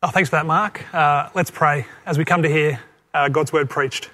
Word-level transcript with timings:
Oh, 0.00 0.10
thanks 0.10 0.30
for 0.30 0.36
that, 0.36 0.46
Mark. 0.46 0.94
Uh, 0.94 1.28
let's 1.34 1.50
pray 1.50 1.84
as 2.06 2.18
we 2.18 2.24
come 2.24 2.44
to 2.44 2.48
hear 2.48 2.78
uh, 3.12 3.28
God's 3.28 3.52
word 3.52 3.68
preached. 3.68 4.10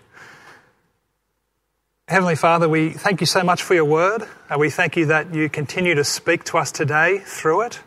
Heavenly 2.08 2.36
Father, 2.36 2.70
we 2.70 2.88
thank 2.88 3.20
you 3.20 3.26
so 3.26 3.42
much 3.42 3.62
for 3.62 3.74
your 3.74 3.84
word. 3.84 4.22
Uh, 4.48 4.56
we 4.58 4.70
thank 4.70 4.96
you 4.96 5.04
that 5.06 5.34
you 5.34 5.50
continue 5.50 5.94
to 5.94 6.02
speak 6.02 6.44
to 6.44 6.56
us 6.56 6.72
today 6.72 7.18
through 7.18 7.66
it. 7.66 7.80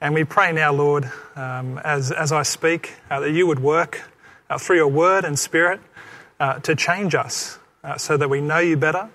And 0.00 0.14
we 0.14 0.22
pray 0.22 0.52
now, 0.52 0.72
Lord, 0.72 1.10
um, 1.34 1.78
as, 1.78 2.12
as 2.12 2.30
I 2.30 2.44
speak, 2.44 2.92
uh, 3.10 3.18
that 3.18 3.32
you 3.32 3.48
would 3.48 3.58
work 3.58 4.02
uh, 4.48 4.56
through 4.56 4.76
your 4.76 4.86
word 4.86 5.24
and 5.24 5.36
spirit 5.36 5.80
uh, 6.38 6.60
to 6.60 6.76
change 6.76 7.16
us 7.16 7.58
so 7.96 8.16
that 8.16 8.30
we 8.30 8.40
know 8.40 8.58
you 8.58 8.76
better 8.76 9.10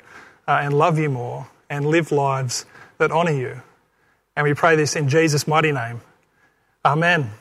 and 0.46 0.78
love 0.78 1.00
you 1.00 1.10
more 1.10 1.48
and 1.70 1.86
live 1.86 2.12
lives 2.12 2.66
that 2.98 3.14
honour 3.14 3.32
you. 3.32 3.62
And 4.36 4.46
we 4.46 4.54
pray 4.56 4.76
this 4.76 4.98
in 4.98 5.08
Jesus' 5.08 5.48
mighty 5.48 5.72
name. 5.72 6.02
Amen. 6.84 7.32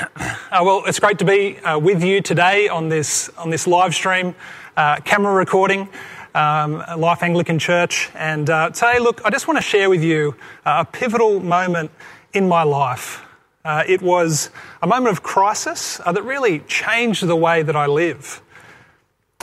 Uh, 0.00 0.62
well, 0.62 0.82
it's 0.86 0.98
great 0.98 1.18
to 1.18 1.26
be 1.26 1.58
uh, 1.58 1.78
with 1.78 2.02
you 2.02 2.22
today 2.22 2.68
on 2.68 2.88
this 2.88 3.28
on 3.36 3.50
this 3.50 3.66
live 3.66 3.94
stream, 3.94 4.34
uh, 4.74 4.96
camera 4.96 5.34
recording, 5.34 5.88
um, 6.34 6.82
Life 6.96 7.22
Anglican 7.22 7.58
Church. 7.58 8.08
And 8.14 8.48
uh, 8.48 8.70
today, 8.70 8.98
look, 8.98 9.20
I 9.26 9.30
just 9.30 9.46
want 9.46 9.58
to 9.58 9.62
share 9.62 9.90
with 9.90 10.02
you 10.02 10.36
uh, 10.64 10.84
a 10.86 10.90
pivotal 10.90 11.40
moment 11.40 11.90
in 12.32 12.48
my 12.48 12.62
life. 12.62 13.22
Uh, 13.62 13.84
it 13.86 14.00
was 14.00 14.48
a 14.80 14.86
moment 14.86 15.12
of 15.12 15.22
crisis 15.22 15.98
that 15.98 16.24
really 16.24 16.60
changed 16.60 17.26
the 17.26 17.36
way 17.36 17.62
that 17.62 17.76
I 17.76 17.86
live, 17.86 18.40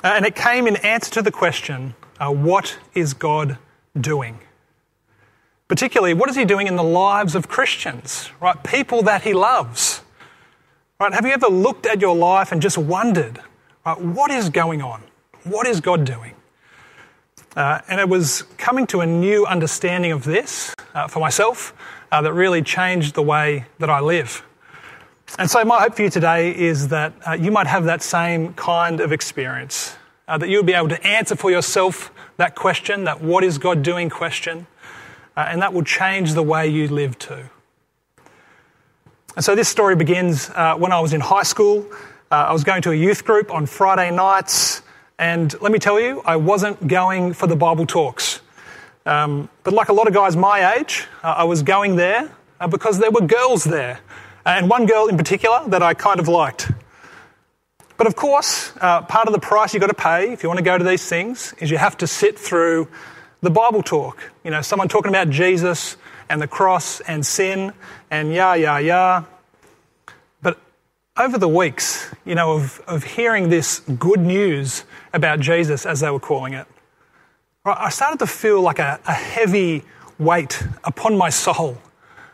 and 0.04 0.26
it 0.26 0.36
came 0.36 0.66
in 0.66 0.76
answer 0.78 1.12
to 1.12 1.22
the 1.22 1.32
question, 1.32 1.94
"What 2.20 2.80
is 2.96 3.14
God 3.14 3.60
doing?" 4.00 4.40
Particularly, 5.68 6.16
what 6.16 6.30
is 6.30 6.36
He 6.36 6.46
doing 6.46 6.66
in 6.66 6.78
the 6.78 6.84
lives 6.84 7.36
of 7.36 7.48
Christians, 7.48 8.32
right? 8.42 8.62
People 8.64 9.04
that 9.04 9.22
He 9.22 9.34
loves. 9.34 10.02
Right? 11.00 11.14
Have 11.14 11.26
you 11.28 11.32
ever 11.32 11.48
looked 11.48 11.86
at 11.86 12.02
your 12.02 12.16
life 12.16 12.52
and 12.52 12.60
just 12.60 12.78
wondered, 12.78 13.40
right, 13.86 14.02
what 14.02 14.32
is 14.32 14.50
going 14.50 14.82
on? 14.82 15.04
What 15.44 15.68
is 15.68 15.80
God 15.80 16.06
doing? 16.06 16.34
Uh, 17.56 17.82
and 17.88 18.00
it 18.00 18.10
was 18.10 18.44
coming 18.58 18.88
to 18.88 19.02
a 19.02 19.06
new 19.06 19.46
understanding 19.46 20.12
of 20.12 20.24
this 20.24 20.74
uh, 20.96 21.08
for 21.08 21.20
myself 21.20 21.76
uh, 22.12 22.22
that 22.24 22.34
really 22.34 22.64
changed 22.64 23.14
the 23.14 23.22
way 23.22 23.68
that 23.78 23.92
I 23.92 24.00
live. 24.00 24.44
And 25.38 25.50
so, 25.50 25.64
my 25.66 25.82
hope 25.82 25.96
for 25.96 26.02
you 26.02 26.10
today 26.10 26.58
is 26.58 26.88
that 26.88 27.14
uh, 27.28 27.34
you 27.34 27.52
might 27.52 27.68
have 27.68 27.84
that 27.84 28.02
same 28.02 28.54
kind 28.54 29.00
of 29.00 29.12
experience, 29.12 29.96
uh, 30.28 30.40
that 30.40 30.50
you'll 30.50 30.64
be 30.64 30.74
able 30.74 30.90
to 30.90 31.06
answer 31.06 31.36
for 31.36 31.52
yourself 31.52 32.12
that 32.38 32.56
question, 32.56 33.04
that 33.04 33.22
what 33.22 33.44
is 33.44 33.60
God 33.60 33.84
doing 33.84 34.10
question, 34.10 34.66
uh, 35.36 35.46
and 35.48 35.62
that 35.62 35.74
will 35.74 35.84
change 35.84 36.34
the 36.34 36.44
way 36.44 36.68
you 36.68 36.88
live 36.88 37.20
too. 37.20 37.50
And 39.38 39.46
so 39.46 39.54
this 39.54 39.70
story 39.70 39.96
begins 39.96 40.50
uh, 40.50 40.78
when 40.78 40.92
I 40.92 41.00
was 41.00 41.14
in 41.14 41.22
high 41.22 41.44
school. 41.44 41.86
Uh, 42.32 42.48
I 42.50 42.54
was 42.54 42.64
going 42.64 42.82
to 42.82 42.92
a 42.92 42.96
youth 42.96 43.24
group 43.24 43.54
on 43.54 43.68
Friday 43.68 44.10
nights, 44.10 44.82
and 45.20 45.54
let 45.62 45.72
me 45.72 45.78
tell 45.78 46.00
you, 46.00 46.24
I 46.26 46.38
wasn't 46.38 46.88
going 46.88 47.34
for 47.34 47.46
the 47.46 47.56
Bible 47.56 47.86
talks. 47.86 48.42
Um, 49.06 49.48
but 49.64 49.76
like 49.76 49.90
a 49.90 49.94
lot 49.94 50.08
of 50.08 50.16
guys 50.16 50.36
my 50.36 50.74
age, 50.74 51.06
uh, 51.22 51.36
I 51.38 51.44
was 51.44 51.62
going 51.62 51.98
there 51.98 52.32
uh, 52.60 52.68
because 52.68 52.98
there 52.98 53.12
were 53.12 53.22
girls 53.22 53.64
there, 53.64 54.00
and 54.44 54.72
one 54.72 54.88
girl 54.88 55.06
in 55.06 55.18
particular 55.18 55.62
that 55.68 55.84
I 55.84 55.94
kind 55.94 56.20
of 56.20 56.28
liked. 56.28 56.72
But 57.96 58.08
of 58.08 58.16
course, 58.16 58.74
uh, 58.82 59.04
part 59.04 59.28
of 59.28 59.34
the 59.34 59.40
price 59.40 59.72
you've 59.72 59.82
got 59.82 59.88
to 59.88 59.94
pay 59.94 60.34
if 60.34 60.42
you 60.42 60.50
want 60.50 60.58
to 60.58 60.66
go 60.66 60.80
to 60.80 60.84
these 60.84 61.08
things 61.08 61.54
is 61.60 61.70
you 61.70 61.78
have 61.78 61.96
to 61.98 62.08
sit 62.08 62.40
through 62.40 62.88
the 63.42 63.52
Bible 63.52 63.84
talk. 63.84 64.32
You 64.44 64.50
know, 64.50 64.64
someone 64.64 64.88
talking 64.88 65.10
about 65.10 65.30
Jesus 65.30 65.96
and 66.30 66.42
the 66.42 66.48
cross 66.48 67.00
and 67.02 67.26
sin 67.26 67.74
and 68.12 68.34
yeah, 68.34 68.56
yeah, 68.56 68.80
yeah. 68.80 69.24
But 70.42 70.60
over 71.18 71.38
the 71.38 71.48
weeks, 71.48 72.14
you 72.26 72.36
know, 72.36 72.54
of, 72.54 72.82
of 72.88 73.04
hearing 73.04 73.50
this 73.50 73.80
good 73.80 74.20
news 74.20 74.84
about 75.14 75.40
Jesus, 75.40 75.86
as 75.86 76.00
they 76.00 76.10
were 76.10 76.20
calling 76.20 76.54
it, 76.54 76.68
I 77.66 77.90
started 77.90 78.20
to 78.20 78.28
feel 78.28 78.62
like 78.62 78.80
a, 78.80 79.00
a 79.06 79.14
heavy 79.14 79.84
weight 80.20 80.64
upon 80.84 81.18
my 81.18 81.30
soul. 81.30 81.78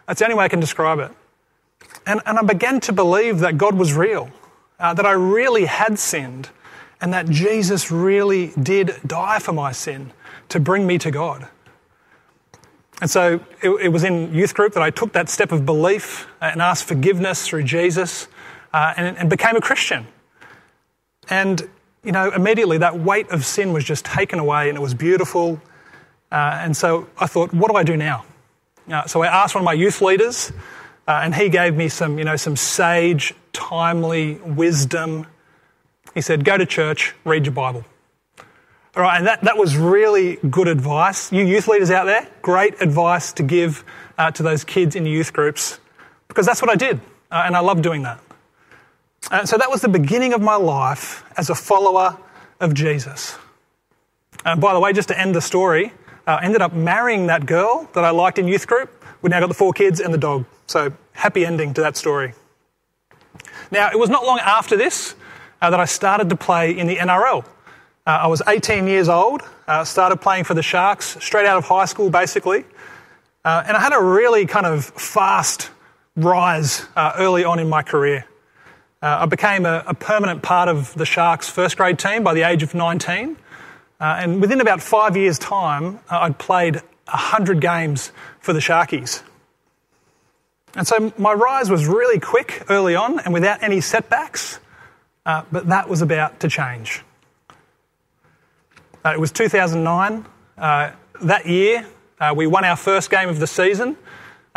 That's 0.08 0.20
the 0.20 0.26
only 0.26 0.36
way 0.38 0.46
I 0.46 0.50
can 0.50 0.60
describe 0.60 1.00
it. 1.00 1.12
And, 2.06 2.22
and 2.26 2.38
I 2.38 2.44
began 2.44 2.80
to 2.82 2.94
believe 2.94 3.40
that 3.40 3.58
God 3.58 3.76
was 3.76 3.94
real, 3.94 4.30
uh, 4.80 4.94
that 4.94 5.06
I 5.06 5.14
really 5.14 5.66
had 5.66 5.98
sinned, 5.98 6.50
and 7.02 7.14
that 7.14 7.30
Jesus 7.30 7.92
really 7.92 8.54
did 8.62 8.96
die 9.06 9.40
for 9.40 9.54
my 9.54 9.72
sin 9.72 10.12
to 10.50 10.60
bring 10.60 10.86
me 10.86 10.98
to 11.00 11.12
God. 11.12 11.48
And 13.04 13.12
so 13.12 13.42
it, 13.62 13.70
it, 13.70 13.90
was 13.90 14.06
in 14.06 14.34
youth 14.34 14.54
group 14.54 14.76
that 14.76 14.82
I 14.82 14.90
took 14.90 15.12
that 15.12 15.28
step 15.28 15.52
of 15.52 15.66
belief 15.66 16.26
and 16.40 16.62
asked 16.62 16.86
forgiveness 16.86 17.46
through 17.46 17.64
Jesus 17.64 18.30
uh, 18.72 18.94
and, 18.96 19.18
and, 19.18 19.30
became 19.30 19.58
a 19.58 19.60
Christian. 19.60 20.08
And, 21.30 21.68
you 22.02 22.14
know, 22.14 22.32
immediately 22.32 22.78
that 22.78 22.98
weight 22.98 23.30
of 23.30 23.44
sin 23.44 23.74
was 23.74 23.84
just 23.84 24.06
taken 24.06 24.40
away 24.40 24.70
and 24.70 24.78
it 24.78 24.82
was 24.82 24.94
beautiful. 24.94 25.62
Uh, 26.32 26.60
and 26.62 26.78
so 26.78 27.10
I 27.18 27.28
thought, 27.28 27.54
what 27.54 27.70
do 27.70 27.76
I 27.76 27.84
do 27.84 27.98
now? 27.98 28.24
Uh, 28.90 29.06
so 29.06 29.22
I 29.22 29.28
asked 29.28 29.54
one 29.54 29.64
of 29.64 29.66
my 29.66 29.74
youth 29.74 30.02
leaders, 30.02 30.54
uh, 31.06 31.20
and 31.26 31.36
he 31.36 31.50
gave 31.50 31.76
me 31.76 31.90
some, 31.90 32.18
you 32.18 32.24
know, 32.24 32.38
some 32.38 32.56
sage, 32.56 33.34
timely 33.52 34.36
wisdom. 34.36 35.28
He 36.14 36.22
said, 36.22 36.46
go 36.46 36.58
to 36.58 36.66
church, 36.66 37.14
read 37.26 37.46
your 37.48 37.54
Bible. 37.54 37.84
All 38.96 39.02
right, 39.02 39.18
and 39.18 39.26
that, 39.26 39.42
that 39.42 39.58
was 39.58 39.76
really 39.76 40.36
good 40.36 40.68
advice. 40.68 41.32
You 41.32 41.44
youth 41.44 41.68
leaders 41.68 41.90
out 41.90 42.06
there, 42.06 42.28
great 42.44 42.80
advice 42.80 43.34
to 43.34 43.44
give 43.44 43.84
uh, 44.20 44.30
to 44.30 44.44
those 44.44 44.64
kids 44.64 44.96
in 44.96 45.08
youth 45.08 45.34
groups 45.34 45.80
because 46.28 46.46
that's 46.46 46.62
what 46.62 46.70
I 46.70 46.76
did, 46.76 47.00
uh, 47.32 47.42
and 47.44 47.56
I 47.56 47.62
love 47.62 47.82
doing 47.82 48.04
that. 48.04 48.20
And 49.32 49.50
so 49.50 49.58
that 49.58 49.72
was 49.72 49.82
the 49.82 49.90
beginning 49.90 50.34
of 50.34 50.42
my 50.42 50.58
life 50.58 51.24
as 51.38 51.50
a 51.50 51.56
follower 51.56 52.20
of 52.60 52.76
Jesus. 52.76 53.36
And 54.46 54.62
by 54.62 54.74
the 54.74 54.80
way, 54.80 54.94
just 54.94 55.08
to 55.08 55.20
end 55.20 55.34
the 55.34 55.42
story, 55.42 55.92
uh, 56.28 56.38
I 56.42 56.46
ended 56.46 56.62
up 56.62 56.74
marrying 56.74 57.28
that 57.28 57.48
girl 57.48 57.90
that 57.94 58.04
I 58.04 58.12
liked 58.12 58.38
in 58.38 58.48
youth 58.48 58.68
group. 58.68 58.92
We 59.24 59.30
now 59.30 59.40
got 59.40 59.48
the 59.48 59.56
four 59.56 59.74
kids 59.74 60.02
and 60.02 60.14
the 60.14 60.20
dog. 60.20 60.46
So 60.68 60.94
happy 61.14 61.48
ending 61.48 61.74
to 61.74 61.82
that 61.82 61.98
story. 61.98 62.34
Now, 63.72 63.90
it 63.90 63.98
was 63.98 64.12
not 64.12 64.24
long 64.24 64.38
after 64.40 64.78
this 64.78 65.16
uh, 65.64 65.72
that 65.72 65.80
I 65.80 65.86
started 65.86 66.30
to 66.30 66.36
play 66.36 66.78
in 66.78 66.86
the 66.86 66.98
NRL. 66.98 67.44
Uh, 68.06 68.24
I 68.24 68.28
was 68.28 68.42
18 68.46 68.86
years 68.88 69.08
old, 69.08 69.44
uh, 69.66 69.86
started 69.86 70.18
playing 70.18 70.44
for 70.44 70.54
the 70.54 70.62
Sharks 70.62 71.16
straight 71.24 71.46
out 71.46 71.58
of 71.58 71.64
high 71.64 71.86
school, 71.86 72.10
basically. 72.10 72.66
Uh, 73.46 73.64
and 73.66 73.78
I 73.78 73.80
had 73.80 73.94
a 73.94 74.02
really 74.02 74.46
kind 74.46 74.66
of 74.66 74.84
fast 74.84 75.72
rise 76.18 76.86
uh, 76.98 77.14
early 77.18 77.46
on 77.46 77.60
in 77.60 77.70
my 77.70 77.82
career. 77.82 78.26
Uh, 79.02 79.20
I 79.22 79.26
became 79.26 79.66
a, 79.66 79.86
a, 79.88 79.94
permanent 79.94 80.42
part 80.42 80.68
of 80.68 80.94
the 80.96 81.06
Sharks' 81.06 81.48
first 81.50 81.78
grade 81.78 81.98
team 81.98 82.24
by 82.24 82.34
the 82.34 82.42
age 82.42 82.62
of 82.62 82.76
19. 82.76 83.38
Uh, 84.02 84.04
and 84.04 84.42
within 84.42 84.60
about 84.60 84.82
five 84.82 85.16
years' 85.16 85.40
time, 85.40 86.00
I'd 86.10 86.38
played 86.38 86.76
100 86.76 87.62
games 87.62 88.12
for 88.42 88.52
the 88.52 88.60
Sharkies. 88.60 89.24
And 90.76 90.86
so 90.86 91.14
my 91.18 91.32
rise 91.32 91.70
was 91.70 91.88
really 91.88 92.20
quick 92.20 92.66
early 92.70 92.96
on 92.96 93.22
and 93.22 93.34
without 93.34 93.64
any 93.64 93.80
setbacks, 93.80 94.60
but 95.24 95.68
that 95.68 95.88
was 95.88 96.02
about 96.02 96.42
to 96.42 96.50
change. 96.50 97.02
Uh, 99.06 99.12
it 99.12 99.20
was 99.20 99.32
2009. 99.32 100.26
Uh, 100.58 100.92
that 101.22 101.46
year, 101.46 101.86
uh, 102.20 102.34
we 102.36 102.48
won 102.48 102.64
our 102.64 102.78
first 102.78 103.10
game 103.10 103.28
of 103.28 103.40
the 103.40 103.48
season. 103.48 103.98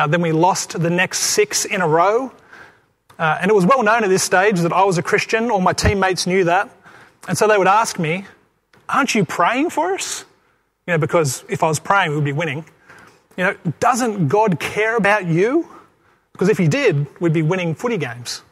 Then 0.09 0.21
we 0.21 0.31
lost 0.33 0.81
the 0.81 0.91
next 0.91 1.21
six 1.21 1.65
in 1.65 1.81
a 1.81 1.89
row. 1.89 2.31
And 3.19 3.51
it 3.51 3.55
was 3.55 3.67
well 3.67 3.83
known 3.83 4.05
at 4.05 4.11
this 4.11 4.23
stage 4.23 4.61
that 4.61 4.73
I 4.73 4.85
was 4.85 4.99
a 4.99 5.03
Christian. 5.03 5.51
All 5.51 5.61
my 5.61 5.73
teammates 5.73 6.27
knew 6.27 6.45
that. 6.45 6.71
And 7.27 7.37
so 7.37 7.49
they 7.49 7.59
would 7.59 7.67
ask 7.67 7.99
me, 7.99 8.25
Aren't 8.89 9.15
you 9.15 9.25
praying 9.25 9.71
for 9.71 9.95
us? 9.95 10.25
You 10.87 10.93
know, 10.93 10.99
because 10.99 11.45
if 11.49 11.65
I 11.65 11.69
was 11.69 11.81
praying, 11.81 12.11
we 12.11 12.17
would 12.17 12.25
be 12.25 12.33
winning. 12.33 12.65
You 13.37 13.45
know, 13.45 13.57
doesn't 13.81 14.29
God 14.29 14.61
care 14.61 14.97
about 14.97 15.27
you? 15.27 15.69
Because 16.33 16.49
if 16.49 16.59
He 16.59 16.69
did, 16.69 17.07
we'd 17.21 17.33
be 17.33 17.43
winning 17.43 17.75
footy 17.75 17.97
games. 17.99 18.43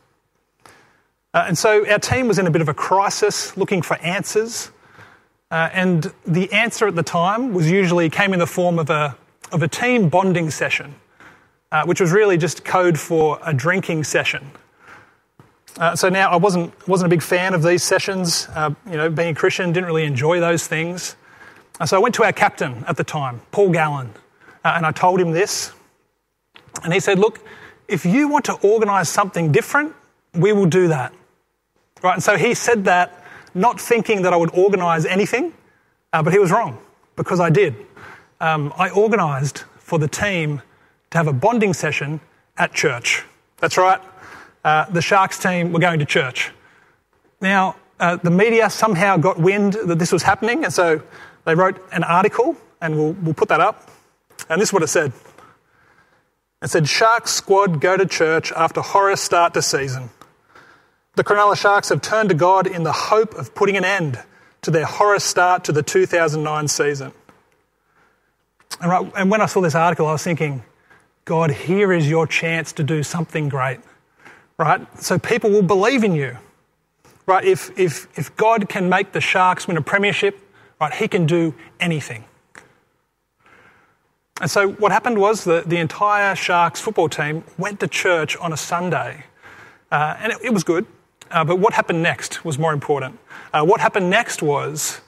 Uh, 1.32 1.44
and 1.46 1.56
so 1.58 1.88
our 1.88 1.98
team 1.98 2.26
was 2.26 2.38
in 2.38 2.46
a 2.46 2.50
bit 2.50 2.62
of 2.62 2.69
a 2.69 2.74
crisis, 2.74 3.56
looking 3.56 3.82
for 3.82 3.96
answers. 3.98 4.70
Uh, 5.54 5.70
and 5.72 6.12
the 6.26 6.50
answer 6.50 6.88
at 6.88 6.96
the 6.96 7.02
time 7.04 7.54
was 7.54 7.70
usually 7.70 8.10
came 8.10 8.32
in 8.32 8.40
the 8.40 8.46
form 8.46 8.76
of 8.76 8.90
a, 8.90 9.16
of 9.52 9.62
a 9.62 9.68
team 9.68 10.08
bonding 10.08 10.50
session, 10.50 10.92
uh, 11.70 11.84
which 11.84 12.00
was 12.00 12.10
really 12.10 12.36
just 12.36 12.64
code 12.64 12.98
for 12.98 13.38
a 13.46 13.54
drinking 13.54 14.02
session. 14.02 14.50
Uh, 15.78 15.94
so 15.94 16.08
now 16.08 16.28
I 16.28 16.34
wasn't, 16.34 16.88
wasn't 16.88 17.06
a 17.06 17.14
big 17.14 17.22
fan 17.22 17.54
of 17.54 17.62
these 17.62 17.84
sessions. 17.84 18.48
Uh, 18.52 18.74
you 18.90 18.96
know, 18.96 19.08
being 19.08 19.28
a 19.28 19.34
Christian, 19.36 19.72
didn't 19.72 19.86
really 19.86 20.02
enjoy 20.02 20.40
those 20.40 20.66
things. 20.66 21.14
Uh, 21.78 21.86
so 21.86 21.98
I 21.98 22.00
went 22.00 22.16
to 22.16 22.24
our 22.24 22.32
captain 22.32 22.84
at 22.88 22.96
the 22.96 23.04
time, 23.04 23.40
Paul 23.52 23.70
Gallen, 23.70 24.10
uh, 24.64 24.72
and 24.74 24.84
I 24.84 24.90
told 24.90 25.20
him 25.20 25.30
this. 25.30 25.70
And 26.82 26.92
he 26.92 26.98
said, 26.98 27.20
Look, 27.20 27.38
if 27.86 28.04
you 28.04 28.26
want 28.26 28.44
to 28.46 28.54
organise 28.54 29.08
something 29.08 29.52
different, 29.52 29.94
we 30.34 30.52
will 30.52 30.66
do 30.66 30.88
that. 30.88 31.14
Right? 32.02 32.14
And 32.14 32.22
so 32.24 32.36
he 32.36 32.54
said 32.54 32.86
that 32.86 33.23
not 33.54 33.80
thinking 33.80 34.22
that 34.22 34.32
I 34.32 34.36
would 34.36 34.54
organise 34.54 35.04
anything, 35.04 35.52
uh, 36.12 36.22
but 36.22 36.32
he 36.32 36.38
was 36.38 36.50
wrong 36.50 36.78
because 37.16 37.40
I 37.40 37.50
did. 37.50 37.74
Um, 38.40 38.72
I 38.76 38.90
organised 38.90 39.64
for 39.78 39.98
the 39.98 40.08
team 40.08 40.62
to 41.10 41.18
have 41.18 41.28
a 41.28 41.32
bonding 41.32 41.72
session 41.74 42.20
at 42.56 42.72
church. 42.72 43.24
That's 43.58 43.76
right. 43.76 44.00
uh, 44.64 44.86
the 44.90 45.02
Sharks 45.02 45.38
team 45.38 45.72
were 45.72 45.80
going 45.80 45.98
to 45.98 46.06
church. 46.06 46.50
Now, 47.40 47.76
uh, 48.00 48.16
the 48.16 48.30
media 48.30 48.70
somehow 48.70 49.16
got 49.16 49.38
wind 49.38 49.74
that 49.74 49.98
this 49.98 50.10
was 50.10 50.22
happening, 50.22 50.64
and 50.64 50.72
so 50.72 51.02
they 51.44 51.54
wrote 51.54 51.80
an 51.92 52.02
article, 52.02 52.56
and 52.80 52.96
we'll, 52.96 53.12
we'll 53.12 53.34
put 53.34 53.48
that 53.50 53.60
up. 53.60 53.90
And 54.48 54.60
this 54.60 54.70
is 54.70 54.72
what 54.72 54.82
it 54.82 54.88
said 54.88 55.12
It 56.62 56.68
said, 56.68 56.88
Sharks 56.88 57.32
squad 57.32 57.80
go 57.80 57.96
to 57.96 58.06
church 58.06 58.52
after 58.52 58.80
horror 58.80 59.16
start 59.16 59.54
to 59.54 59.62
season. 59.62 60.10
The 61.16 61.22
Cronulla 61.22 61.56
Sharks 61.56 61.90
have 61.90 62.02
turned 62.02 62.31
to 62.31 62.34
God 62.34 62.66
in 62.66 62.82
the 62.82 62.93
hope 62.93 63.34
of 63.34 63.55
putting 63.55 63.76
an 63.76 63.84
end 63.84 64.19
to 64.62 64.70
their 64.70 64.84
horror 64.84 65.20
start 65.20 65.64
to 65.64 65.72
the 65.72 65.82
2009 65.82 66.69
season. 66.69 67.12
And, 68.81 68.90
right, 68.90 69.12
and 69.16 69.31
when 69.31 69.40
I 69.40 69.46
saw 69.46 69.61
this 69.61 69.75
article, 69.75 70.06
I 70.06 70.12
was 70.12 70.25
thinking, 70.25 70.64
God, 71.25 71.50
here 71.50 71.93
is 71.93 72.08
your 72.08 72.26
chance 72.26 72.72
to 72.72 72.82
do 72.82 73.02
something 73.02 73.49
great, 73.49 73.78
right? 74.58 74.87
So 75.00 75.19
people 75.19 75.50
will 75.50 75.62
believe 75.62 76.02
in 76.02 76.14
you, 76.14 76.37
right? 77.26 77.44
If, 77.44 77.78
if, 77.78 78.08
if 78.19 78.34
God 78.37 78.69
can 78.69 78.88
make 78.88 79.12
the 79.12 79.20
Sharks 79.20 79.69
win 79.69 79.76
a 79.76 79.82
premiership, 79.82 80.38
right, 80.81 80.93
he 80.93 81.06
can 81.06 81.26
do 81.26 81.55
anything. 81.78 82.25
And 84.40 84.50
so 84.50 84.72
what 84.72 84.90
happened 84.90 85.19
was 85.19 85.44
that 85.44 85.69
the 85.69 85.76
entire 85.78 86.34
Sharks 86.34 86.81
football 86.81 87.08
team 87.08 87.44
went 87.56 87.78
to 87.81 87.88
church 87.88 88.37
on 88.38 88.52
a 88.52 88.56
Sunday. 88.56 89.25
Uh, 89.93 90.17
and 90.19 90.32
it, 90.32 90.38
it, 90.43 90.52
was 90.52 90.64
good. 90.64 90.87
Uh, 91.34 91.42
but 91.44 91.58
what 91.58 91.75
happened 91.75 92.00
next 92.00 92.44
was 92.44 92.60
more 92.60 92.72
important. 92.72 93.19
Uh, 93.52 93.64
what 93.64 93.81
happened 93.81 94.08
next 94.08 94.40
was 94.40 95.00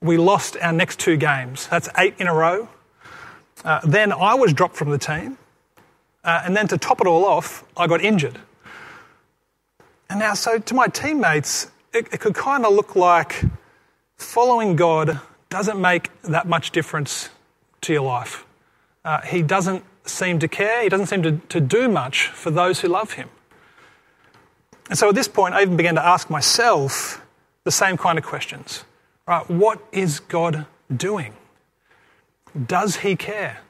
we 0.00 0.16
lost 0.16 0.56
our 0.62 0.72
next 0.72 0.98
two 0.98 1.18
games. 1.18 1.66
That's 1.68 1.86
eight 1.98 2.14
in 2.18 2.26
a 2.26 2.32
row. 2.32 2.66
Uh, 3.62 3.80
then 3.84 4.10
I 4.10 4.34
was 4.34 4.54
dropped 4.54 4.74
from 4.74 4.88
the 4.88 4.96
team. 4.96 5.36
Uh, 6.24 6.40
and 6.46 6.56
then 6.56 6.66
to 6.68 6.78
top 6.78 7.02
it 7.02 7.06
all 7.06 7.26
off, 7.26 7.62
I 7.76 7.86
got 7.86 8.00
injured. 8.00 8.38
And 10.08 10.18
now, 10.18 10.32
so 10.32 10.58
to 10.58 10.74
my 10.74 10.88
teammates, 10.88 11.70
it, 11.92 12.08
it 12.10 12.20
could 12.20 12.34
kind 12.34 12.64
of 12.64 12.72
look 12.72 12.96
like 12.96 13.44
following 14.16 14.76
God 14.76 15.20
doesn't 15.50 15.78
make 15.78 16.10
that 16.22 16.48
much 16.48 16.70
difference 16.70 17.28
to 17.82 17.92
your 17.92 18.02
life. 18.02 18.46
Uh, 19.04 19.20
he 19.20 19.42
doesn't 19.42 19.84
seem 20.06 20.38
to 20.38 20.48
care, 20.48 20.82
he 20.82 20.88
doesn't 20.88 21.06
seem 21.06 21.22
to, 21.22 21.32
to 21.50 21.60
do 21.60 21.86
much 21.86 22.28
for 22.28 22.50
those 22.50 22.80
who 22.80 22.88
love 22.88 23.12
him. 23.12 23.28
And 24.90 24.98
so 24.98 25.08
at 25.08 25.14
this 25.14 25.28
point, 25.28 25.54
I 25.54 25.62
even 25.62 25.76
began 25.76 25.94
to 25.94 26.04
ask 26.04 26.28
myself 26.28 27.24
the 27.62 27.70
same 27.70 27.96
kind 27.96 28.18
of 28.18 28.24
questions. 28.24 28.84
Right, 29.26 29.48
what 29.48 29.80
is 29.92 30.18
God 30.18 30.66
doing? 30.94 31.32
Does 32.66 32.96
he 32.96 33.14
care? 33.14 33.60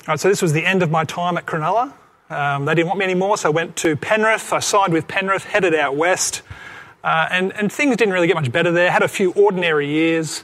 All 0.00 0.06
right, 0.08 0.20
so 0.20 0.28
this 0.28 0.42
was 0.42 0.52
the 0.52 0.66
end 0.66 0.82
of 0.82 0.90
my 0.90 1.04
time 1.04 1.38
at 1.38 1.46
Cronulla. 1.46 1.92
Um, 2.28 2.64
they 2.64 2.74
didn't 2.74 2.88
want 2.88 2.98
me 2.98 3.04
anymore, 3.04 3.38
so 3.38 3.50
I 3.50 3.52
went 3.52 3.76
to 3.76 3.94
Penrith. 3.94 4.52
I 4.52 4.58
signed 4.58 4.92
with 4.92 5.06
Penrith, 5.06 5.44
headed 5.44 5.74
out 5.74 5.94
west, 5.94 6.42
uh, 7.04 7.28
and, 7.30 7.52
and 7.52 7.70
things 7.70 7.96
didn't 7.96 8.12
really 8.12 8.26
get 8.26 8.34
much 8.34 8.50
better 8.50 8.72
there. 8.72 8.90
Had 8.90 9.02
a 9.02 9.08
few 9.08 9.32
ordinary 9.32 9.88
years, 9.88 10.42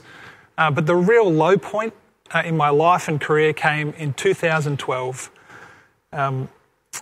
uh, 0.57 0.71
but 0.71 0.85
the 0.85 0.95
real 0.95 1.29
low 1.29 1.57
point 1.57 1.93
uh, 2.31 2.43
in 2.45 2.55
my 2.55 2.69
life 2.69 3.09
and 3.09 3.19
career 3.19 3.51
came 3.51 3.89
in 3.97 4.13
2012. 4.13 5.29
Um, 6.13 6.47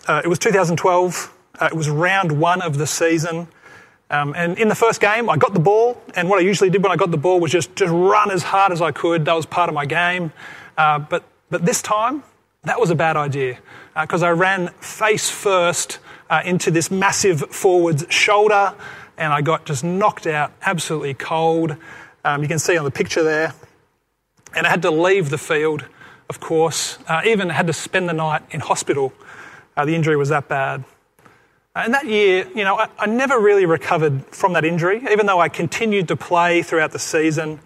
uh, 0.07 0.21
it 0.23 0.27
was 0.27 0.39
2012. 0.39 1.33
Uh, 1.59 1.69
it 1.71 1.75
was 1.75 1.89
round 1.89 2.39
one 2.39 2.61
of 2.61 2.77
the 2.77 2.87
season. 2.87 3.47
Um, 4.09 4.33
and 4.35 4.57
in 4.59 4.67
the 4.67 4.75
first 4.75 5.01
game, 5.01 5.29
I 5.29 5.37
got 5.37 5.53
the 5.53 5.59
ball, 5.59 6.01
and 6.15 6.29
what 6.29 6.37
I 6.39 6.41
usually 6.43 6.69
did 6.69 6.83
when 6.83 6.91
I 6.91 6.95
got 6.95 7.11
the 7.11 7.17
ball 7.17 7.39
was 7.39 7.51
just, 7.51 7.75
just 7.75 7.91
run 7.91 8.29
as 8.29 8.43
hard 8.43 8.71
as 8.71 8.81
I 8.81 8.91
could. 8.91 9.25
That 9.25 9.33
was 9.33 9.45
part 9.45 9.67
of 9.67 9.75
my 9.75 9.85
game. 9.85 10.31
Uh, 10.77 10.99
but, 10.99 11.23
but 11.49 11.65
this 11.65 11.81
time, 11.81 12.23
that 12.63 12.79
was 12.79 12.89
a 12.89 12.95
bad 12.95 13.17
idea 13.17 13.57
because 13.99 14.23
uh, 14.23 14.27
I 14.27 14.31
ran 14.31 14.67
face 14.79 15.29
first 15.29 15.99
uh, 16.29 16.41
into 16.43 16.71
this 16.71 16.91
massive 16.91 17.41
forward's 17.51 18.05
shoulder 18.09 18.73
and 19.17 19.31
I 19.31 19.41
got 19.41 19.65
just 19.65 19.83
knocked 19.83 20.27
out, 20.27 20.51
absolutely 20.61 21.13
cold. 21.13 21.75
Um, 22.23 22.41
you 22.41 22.47
can 22.47 22.59
see 22.59 22.77
on 22.77 22.83
the 22.83 22.91
picture 22.91 23.23
there. 23.23 23.53
And 24.55 24.65
I 24.65 24.69
had 24.69 24.81
to 24.83 24.91
leave 24.91 25.29
the 25.29 25.37
field, 25.37 25.85
of 26.29 26.39
course, 26.39 26.97
uh, 27.07 27.21
even 27.25 27.49
had 27.49 27.67
to 27.67 27.73
spend 27.73 28.09
the 28.09 28.13
night 28.13 28.41
in 28.51 28.59
hospital. 28.61 29.13
Uh, 29.75 29.85
the 29.85 29.95
injury 29.95 30.15
was 30.15 30.29
that 30.29 30.47
bad. 30.47 30.83
And 31.75 31.93
that 31.93 32.05
year, 32.05 32.47
you 32.55 32.63
know, 32.63 32.77
I, 32.77 32.87
I, 32.97 33.05
never 33.05 33.37
really 33.37 33.65
recovered 33.65 34.25
from 34.27 34.53
that 34.53 34.63
injury, 34.63 35.03
even 35.11 35.25
though 35.25 35.41
I 35.41 35.49
continued 35.49 36.07
to 36.07 36.15
play 36.15 36.61
throughout 36.61 36.91
the 36.91 36.99
season. 36.99 37.59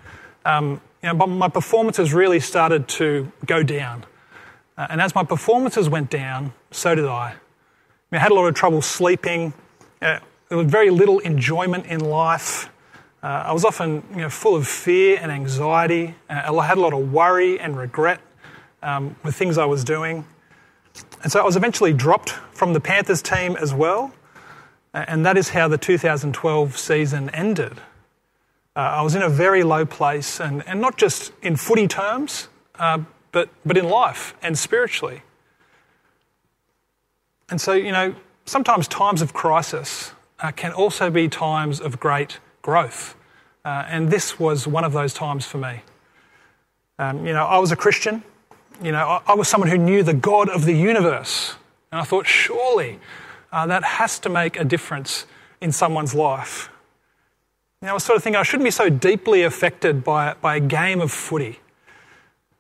Um, 0.46 0.82
you 1.04 1.10
know, 1.10 1.14
but 1.14 1.28
my 1.28 1.48
performances 1.48 2.12
really 2.12 2.40
started 2.40 2.88
to 2.88 3.32
go 3.46 3.62
down. 3.62 4.06
Uh, 4.76 4.88
and 4.90 5.00
as 5.00 5.14
my 5.14 5.24
performances 5.24 5.88
went 5.90 6.10
down, 6.10 6.54
so 6.72 6.96
did 6.96 7.06
I. 7.06 7.10
I, 7.10 7.36
mean, 8.10 8.20
I 8.20 8.24
had 8.24 8.32
a 8.32 8.34
lot 8.34 8.48
of 8.48 8.56
trouble 8.56 8.82
sleeping. 8.82 9.54
Uh, 10.02 10.20
there 10.50 10.58
was 10.58 10.68
very 10.68 10.90
little 10.90 11.20
enjoyment 11.20 11.86
in 11.86 12.00
life. 12.00 12.70
Uh, 13.22 13.44
I 13.46 13.52
was 13.52 13.64
often 13.64 14.04
you 14.12 14.22
know, 14.22 14.30
full 14.30 14.56
of 14.56 14.68
fear 14.68 15.20
and 15.22 15.32
anxiety. 15.32 16.16
Uh, 16.28 16.58
I 16.58 16.66
had 16.66 16.78
a 16.78 16.82
lot 16.82 16.94
of 16.94 17.14
worry 17.14 17.60
and 17.60 17.78
regret 17.78 18.22
um, 18.82 19.16
with 19.24 19.36
things 19.36 19.60
I 19.60 19.66
was 19.66 19.84
doing. 19.84 20.26
And 21.24 21.32
so 21.32 21.42
I 21.42 21.46
was 21.46 21.56
eventually 21.56 21.94
dropped 21.94 22.32
from 22.52 22.74
the 22.74 22.80
Panthers 22.80 23.22
team 23.22 23.56
as 23.58 23.74
well. 23.74 24.14
And 24.94 25.26
that 25.26 25.38
is 25.38 25.50
how 25.50 25.68
the 25.68 25.78
2012 25.78 26.78
season 26.78 27.30
ended. 27.30 27.80
Uh, 28.76 28.80
I 28.80 29.02
was 29.02 29.16
in 29.16 29.22
a 29.22 29.30
very 29.30 29.64
low 29.64 29.86
place, 29.86 30.40
and, 30.40 30.66
and 30.68 30.80
not 30.80 30.98
just 30.98 31.34
in 31.42 31.56
footy 31.56 31.88
terms, 31.88 32.48
uh, 32.76 33.00
but, 33.32 33.50
but 33.66 33.78
in 33.78 33.90
life 33.90 34.34
and 34.42 34.58
spiritually. 34.58 35.22
And 37.50 37.60
so, 37.60 37.74
you 37.74 37.92
know, 37.92 38.16
sometimes 38.46 38.88
times 38.88 39.22
of 39.22 39.34
crisis 39.34 40.12
uh, 40.40 40.52
can 40.52 40.72
also 40.72 41.10
be 41.10 41.28
times 41.28 41.80
of 41.80 42.00
great 42.00 42.40
growth. 42.62 43.16
Uh, 43.66 43.86
and 43.88 44.10
this 44.10 44.40
was 44.40 44.66
one 44.66 44.84
of 44.84 44.94
those 44.94 45.14
times 45.14 45.46
for 45.46 45.58
me. 45.58 45.82
Um, 46.98 47.26
you 47.26 47.34
know, 47.34 47.46
I 47.46 47.58
was 47.58 47.72
a 47.72 47.76
Christian. 47.76 48.24
You 48.82 48.92
know, 48.94 49.08
I, 49.08 49.22
I, 49.28 49.34
was 49.36 49.48
someone 49.48 49.70
who 49.70 49.78
knew 49.78 50.04
the 50.04 50.14
God 50.14 50.50
of 50.50 50.66
the 50.66 50.74
universe. 50.74 51.56
And 51.92 52.00
I 52.00 52.04
thought, 52.04 52.28
surely 52.28 53.00
uh, 53.52 53.66
that 53.68 53.84
has 53.84 54.20
to 54.20 54.30
make 54.30 54.60
a 54.60 54.64
difference 54.64 55.26
in 55.60 55.72
someone's 55.72 56.14
life. 56.14 56.70
Know, 57.82 57.90
I 57.90 57.94
was 57.94 58.04
sort 58.04 58.18
of 58.18 58.24
thinking 58.24 58.40
I 58.40 58.44
shouldn't 58.44 58.66
be 58.66 58.72
so 58.72 58.90
deeply 58.90 59.44
affected 59.44 60.04
by, 60.04 60.34
by 60.42 60.58
a 60.58 60.60
game 60.60 61.00
of 61.00 61.12
footy. 61.12 61.60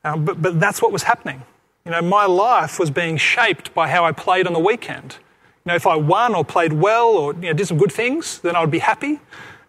Um, 0.04 0.24
but, 0.24 0.42
but 0.42 0.60
that's 0.60 0.81
what 0.81 0.92
was 0.92 1.04
happening. 1.04 1.44
You 1.86 1.92
know, 1.92 2.01
my 2.01 2.25
life 2.25 2.80
was 2.80 2.89
being 2.89 3.18
shaped 3.18 3.74
by 3.74 3.89
how 3.89 4.06
I 4.06 4.12
played 4.12 4.48
on 4.48 4.54
the 4.54 4.60
weekend. 4.60 5.18
You 5.65 5.72
know, 5.72 5.75
if 5.75 5.86
I 5.86 5.95
won 5.95 6.36
or 6.36 6.46
played 6.46 6.74
well 6.74 7.10
or 7.10 7.34
you 7.34 7.41
know, 7.41 7.53
did 7.53 7.67
some 7.67 7.77
good 7.77 7.91
things, 7.91 8.39
then 8.39 8.55
I 8.55 8.62
would 8.62 8.72
be 8.72 8.79
happy. 8.79 9.20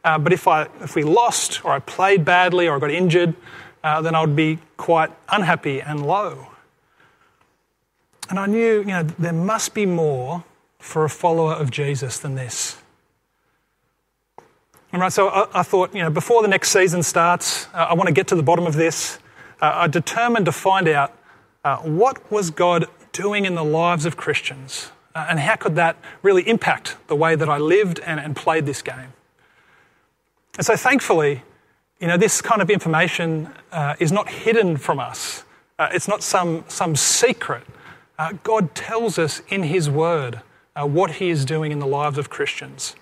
Uh, 0.05 0.19
but 0.19 0.33
if, 0.33 0.47
I, 0.47 0.69
if 0.81 0.95
we 0.95 1.03
lost 1.03 1.65
or 1.65 1.73
I 1.73 1.81
played 1.81 2.25
badly 2.25 2.69
or 2.69 2.77
I 2.77 2.79
got 2.79 2.91
injured, 2.91 3.35
uh, 3.83 4.01
then 4.03 4.15
I 4.15 4.21
would 4.21 4.37
be 4.37 4.59
quite 4.77 5.11
unhappy 5.29 5.81
and 5.81 6.07
low. 6.07 6.49
And 8.29 8.39
I 8.39 8.47
knew, 8.47 8.81
you 8.81 8.87
know, 8.87 9.03
there 9.03 9.33
must 9.33 9.75
be 9.75 9.87
more 9.87 10.45
for 10.79 11.05
a 11.05 11.11
follower 11.11 11.53
of 11.53 11.71
Jesus 11.71 12.19
than 12.19 12.35
this. 12.35 12.81
All 14.93 15.01
right, 15.01 15.13
so 15.13 15.29
I, 15.29 15.61
I 15.61 15.63
thought, 15.63 15.95
you 15.95 16.03
know, 16.03 16.11
before 16.11 16.43
the 16.43 16.49
next 16.49 16.71
season 16.71 17.03
starts, 17.03 17.67
uh, 17.75 17.87
I 17.91 17.95
want 17.95 18.09
to 18.09 18.15
get 18.15 18.29
to 18.29 18.35
the 18.35 18.43
bottom 18.43 18.67
of 18.67 18.75
this 18.75 19.19
uh, 19.61 19.67
are 19.67 19.89
determined 19.89 20.47
to 20.47 20.53
find 20.53 20.89
out 20.89 21.17
uh, 21.65 21.77
what 21.79 22.31
was 22.31 22.51
God 22.51 22.87
doing 23.13 23.45
in 23.45 23.55
the 23.55 23.65
lives 23.65 24.07
of 24.07 24.17
Christians 24.17 24.91
uh, 25.15 25.27
and 25.29 25.39
how 25.39 25.57
could 25.57 25.77
that 25.77 25.97
really 26.23 26.49
impact 26.49 26.97
the 27.09 27.17
way 27.17 27.35
that 27.35 27.49
I 27.49 27.59
lived 27.59 28.01
and, 28.01 28.19
and 28.19 28.35
played 28.35 28.67
this 28.67 28.83
game. 28.83 29.13
And 30.57 30.67
so 30.67 30.77
thankfully, 30.77 31.43
you 32.01 32.07
know, 32.07 32.17
this 32.17 32.41
kind 32.41 32.63
of 32.63 32.71
information 32.71 33.51
uh, 33.73 33.95
is 33.99 34.11
not 34.11 34.29
hidden 34.29 34.77
from 34.77 34.99
us. 34.99 35.45
Uh, 35.79 35.89
it's 35.93 36.09
not 36.09 36.23
some, 36.23 36.65
some 36.69 36.97
secret. 36.97 37.63
Uh, 38.19 38.33
God 38.43 38.75
tells 38.75 39.19
us 39.19 39.43
in 39.49 39.65
His 39.65 39.89
Word 39.89 40.41
what 40.77 41.11
He 41.13 41.29
is 41.29 41.45
doing 41.45 41.73
in 41.73 41.79
the 41.79 41.87
lives 41.87 42.17
of 42.17 42.31
Christians. 42.31 42.97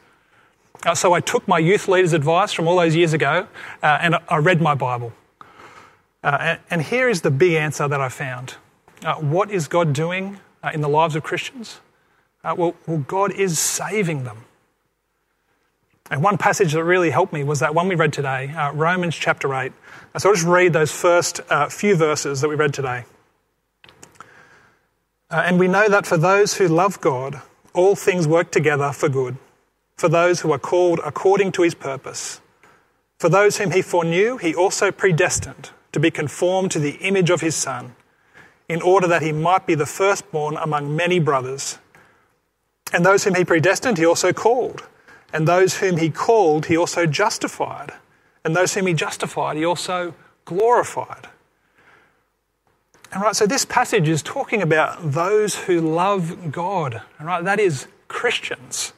so 0.94 1.12
I 1.12 1.20
took 1.20 1.46
my 1.46 1.60
youth 1.60 1.86
leader's 1.86 2.12
advice 2.12 2.52
from 2.52 2.66
all 2.66 2.76
those 2.76 2.96
years 2.96 3.12
ago 3.12 3.46
and 3.82 4.16
I 4.28 4.38
read 4.38 4.60
my 4.60 4.74
Bible. 4.74 5.12
Uh, 6.22 6.36
and, 6.40 6.60
and, 6.70 6.82
here 6.82 7.08
is 7.08 7.20
the 7.22 7.30
big 7.30 7.52
answer 7.52 7.86
that 7.86 8.00
I 8.00 8.08
found. 8.08 8.56
Uh, 9.04 9.14
what 9.14 9.50
is 9.50 9.68
God 9.68 9.92
doing 9.92 10.40
uh, 10.64 10.70
in 10.74 10.80
the 10.80 10.88
lives 10.88 11.14
of 11.14 11.22
Christians? 11.22 11.80
Uh, 12.42 12.54
well, 12.58 12.74
well, 12.86 12.98
God 12.98 13.32
is 13.32 13.58
saving 13.58 14.24
them. 14.24 14.38
And 16.10 16.22
one 16.22 16.38
passage 16.38 16.72
that 16.72 16.84
really 16.84 17.10
helped 17.10 17.32
me 17.32 17.44
was 17.44 17.60
that 17.60 17.74
one 17.74 17.88
we 17.88 17.94
read 17.94 18.12
today, 18.12 18.50
uh, 18.50 18.72
Romans 18.72 19.14
chapter 19.14 19.54
8. 19.54 19.72
So 20.16 20.30
I'll 20.30 20.34
just 20.34 20.46
read 20.46 20.72
those 20.72 20.90
first 20.90 21.40
uh, 21.50 21.68
few 21.68 21.96
verses 21.96 22.40
that 22.40 22.48
we 22.48 22.54
read 22.54 22.72
today. 22.72 23.04
and 25.30 25.58
we 25.58 25.68
know 25.68 25.88
that 25.88 26.06
for 26.06 26.16
those 26.16 26.54
who 26.54 26.66
love 26.66 27.00
God, 27.00 27.42
all 27.74 27.94
things 27.94 28.26
work 28.26 28.50
together 28.50 28.92
for 28.92 29.08
good, 29.08 29.36
for 29.96 30.08
those 30.08 30.40
who 30.40 30.50
are 30.52 30.58
called 30.58 31.00
according 31.04 31.52
to 31.52 31.62
his 31.62 31.74
purpose. 31.74 32.40
For 33.18 33.28
those 33.28 33.58
whom 33.58 33.72
he 33.72 33.82
foreknew, 33.82 34.38
he 34.38 34.54
also 34.54 34.90
predestined 34.90 35.70
to 35.92 36.00
be 36.00 36.10
conformed 36.10 36.70
to 36.70 36.78
the 36.78 36.96
image 36.96 37.30
of 37.30 37.40
his 37.40 37.54
Son, 37.54 37.94
in 38.68 38.80
order 38.80 39.06
that 39.06 39.22
he 39.22 39.32
might 39.32 39.66
be 39.66 39.74
the 39.74 39.86
firstborn 39.86 40.56
among 40.56 40.94
many 40.94 41.18
brothers. 41.18 41.78
And 42.92 43.04
those 43.04 43.24
whom 43.24 43.34
he 43.34 43.44
predestined, 43.44 43.98
he 43.98 44.06
also 44.06 44.32
called. 44.32 44.84
And 45.32 45.46
those 45.46 45.78
whom 45.78 45.98
he 45.98 46.10
called, 46.10 46.66
he 46.66 46.76
also 46.76 47.06
justified. 47.06 47.92
And 48.44 48.56
those 48.56 48.74
whom 48.74 48.86
he 48.86 48.94
justified, 48.94 49.56
he 49.56 49.64
also 49.64 50.14
glorified. 50.44 51.28
And 53.12 53.22
right, 53.22 53.36
so 53.36 53.46
this 53.46 53.64
passage 53.64 54.08
is 54.08 54.22
talking 54.22 54.62
about 54.62 55.12
those 55.12 55.56
who 55.56 55.80
love 55.80 56.52
God. 56.52 57.02
Right, 57.20 57.44
that 57.44 57.60
is 57.60 57.86
Christians. 58.08 58.92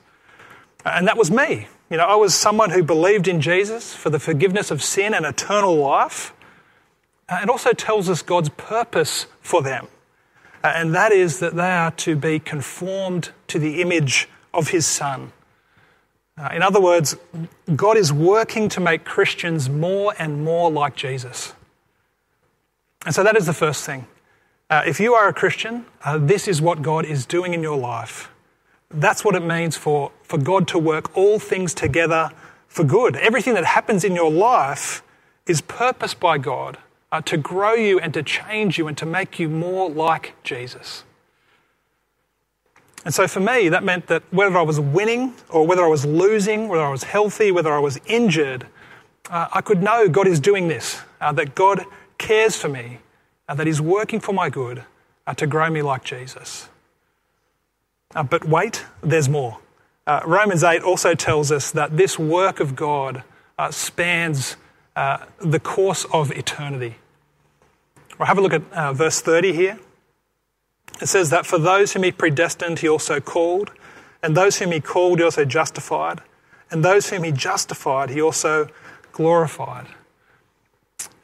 And 0.84 1.06
that 1.06 1.16
was 1.16 1.30
me. 1.30 1.68
You 1.90 1.96
know, 1.96 2.06
I 2.06 2.14
was 2.14 2.34
someone 2.34 2.70
who 2.70 2.82
believed 2.82 3.28
in 3.28 3.40
Jesus 3.40 3.94
for 3.94 4.10
the 4.10 4.20
forgiveness 4.20 4.70
of 4.70 4.82
sin 4.82 5.14
and 5.14 5.26
eternal 5.26 5.74
life. 5.74 6.32
Uh, 7.28 7.40
it 7.42 7.48
also 7.48 7.72
tells 7.72 8.08
us 8.08 8.22
God's 8.22 8.48
purpose 8.50 9.26
for 9.40 9.62
them. 9.62 9.88
Uh, 10.62 10.72
and 10.74 10.94
that 10.94 11.12
is 11.12 11.40
that 11.40 11.54
they 11.54 11.70
are 11.70 11.90
to 11.92 12.16
be 12.16 12.38
conformed 12.38 13.30
to 13.48 13.58
the 13.58 13.80
image 13.80 14.28
of 14.52 14.68
his 14.68 14.86
Son. 14.86 15.32
Uh, 16.36 16.48
in 16.54 16.62
other 16.62 16.80
words, 16.80 17.16
God 17.76 17.96
is 17.96 18.12
working 18.12 18.68
to 18.70 18.80
make 18.80 19.04
Christians 19.04 19.68
more 19.68 20.14
and 20.18 20.44
more 20.44 20.70
like 20.70 20.96
Jesus. 20.96 21.54
And 23.04 23.14
so 23.14 23.22
that 23.24 23.36
is 23.36 23.46
the 23.46 23.52
first 23.52 23.84
thing. 23.84 24.06
Uh, 24.68 24.82
if 24.86 25.00
you 25.00 25.14
are 25.14 25.28
a 25.28 25.34
Christian, 25.34 25.84
uh, 26.04 26.18
this 26.18 26.46
is 26.46 26.62
what 26.62 26.82
God 26.82 27.04
is 27.04 27.26
doing 27.26 27.54
in 27.54 27.62
your 27.62 27.76
life. 27.76 28.30
That's 28.90 29.24
what 29.24 29.34
it 29.34 29.42
means 29.42 29.76
for, 29.76 30.12
for 30.22 30.38
God 30.38 30.68
to 30.68 30.78
work 30.78 31.16
all 31.16 31.38
things 31.38 31.74
together 31.74 32.30
for 32.68 32.84
good. 32.84 33.16
Everything 33.16 33.54
that 33.54 33.64
happens 33.64 34.04
in 34.04 34.14
your 34.14 34.30
life 34.30 35.02
is 35.46 35.60
purposed 35.60 36.20
by 36.20 36.38
God 36.38 36.78
uh, 37.10 37.20
to 37.22 37.36
grow 37.36 37.74
you 37.74 37.98
and 37.98 38.14
to 38.14 38.22
change 38.22 38.78
you 38.78 38.86
and 38.86 38.96
to 38.98 39.06
make 39.06 39.38
you 39.38 39.48
more 39.48 39.90
like 39.90 40.34
Jesus. 40.44 41.04
And 43.04 43.14
so 43.14 43.26
for 43.26 43.40
me, 43.40 43.68
that 43.70 43.82
meant 43.82 44.08
that 44.08 44.22
whether 44.30 44.56
I 44.58 44.62
was 44.62 44.78
winning 44.78 45.34
or 45.48 45.66
whether 45.66 45.82
I 45.82 45.88
was 45.88 46.04
losing, 46.04 46.68
whether 46.68 46.82
I 46.82 46.90
was 46.90 47.04
healthy, 47.04 47.50
whether 47.50 47.72
I 47.72 47.78
was 47.78 47.98
injured, 48.06 48.66
uh, 49.30 49.48
I 49.52 49.60
could 49.62 49.82
know 49.82 50.08
God 50.08 50.26
is 50.26 50.40
doing 50.40 50.68
this, 50.68 51.00
uh, 51.20 51.32
that 51.32 51.54
God 51.54 51.84
cares 52.18 52.56
for 52.56 52.68
me, 52.68 52.98
uh, 53.48 53.54
that 53.54 53.66
He's 53.66 53.80
working 53.80 54.20
for 54.20 54.32
my 54.32 54.50
good 54.50 54.84
uh, 55.26 55.34
to 55.34 55.46
grow 55.46 55.70
me 55.70 55.80
like 55.82 56.04
Jesus. 56.04 56.68
Uh, 58.14 58.22
but 58.22 58.44
wait, 58.44 58.84
there's 59.02 59.28
more. 59.28 59.58
Uh, 60.06 60.20
Romans 60.26 60.64
8 60.64 60.82
also 60.82 61.14
tells 61.14 61.52
us 61.52 61.70
that 61.70 61.96
this 61.96 62.18
work 62.18 62.60
of 62.60 62.74
God 62.74 63.22
spans 63.70 64.56
the 64.96 65.60
course 65.62 66.04
of 66.12 66.32
eternity. 66.32 66.96
Well, 68.18 68.26
have 68.26 68.38
a 68.38 68.40
look 68.40 68.52
at 68.52 68.94
verse 68.94 69.20
30 69.20 69.52
here. 69.52 69.78
It 71.00 71.06
says 71.06 71.30
that 71.30 71.46
for 71.46 71.58
those 71.58 71.92
whom 71.92 72.02
he 72.02 72.12
predestined, 72.12 72.80
he 72.80 72.88
also 72.88 73.20
called, 73.20 73.70
and 74.22 74.36
those 74.36 74.58
whom 74.58 74.72
he 74.72 74.80
called, 74.80 75.18
he 75.18 75.24
also 75.24 75.44
justified, 75.44 76.20
and 76.70 76.84
those 76.84 77.10
whom 77.10 77.22
he 77.24 77.32
justified, 77.32 78.10
he 78.10 78.20
also 78.20 78.68
glorified. 79.12 79.86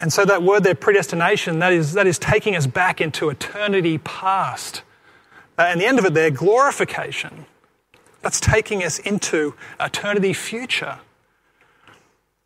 And 0.00 0.12
so 0.12 0.24
that 0.24 0.42
word 0.42 0.64
there, 0.64 0.74
predestination, 0.74 1.58
that 1.60 1.72
is, 1.72 1.92
that 1.94 2.06
is 2.06 2.18
taking 2.18 2.56
us 2.56 2.66
back 2.66 3.00
into 3.00 3.28
eternity 3.28 3.98
past. 3.98 4.82
Uh, 5.58 5.62
and 5.62 5.80
the 5.80 5.86
end 5.86 5.98
of 5.98 6.04
it 6.04 6.14
there, 6.14 6.30
glorification, 6.30 7.46
that's 8.20 8.40
taking 8.40 8.82
us 8.82 8.98
into 8.98 9.54
eternity 9.80 10.32
future. 10.32 10.98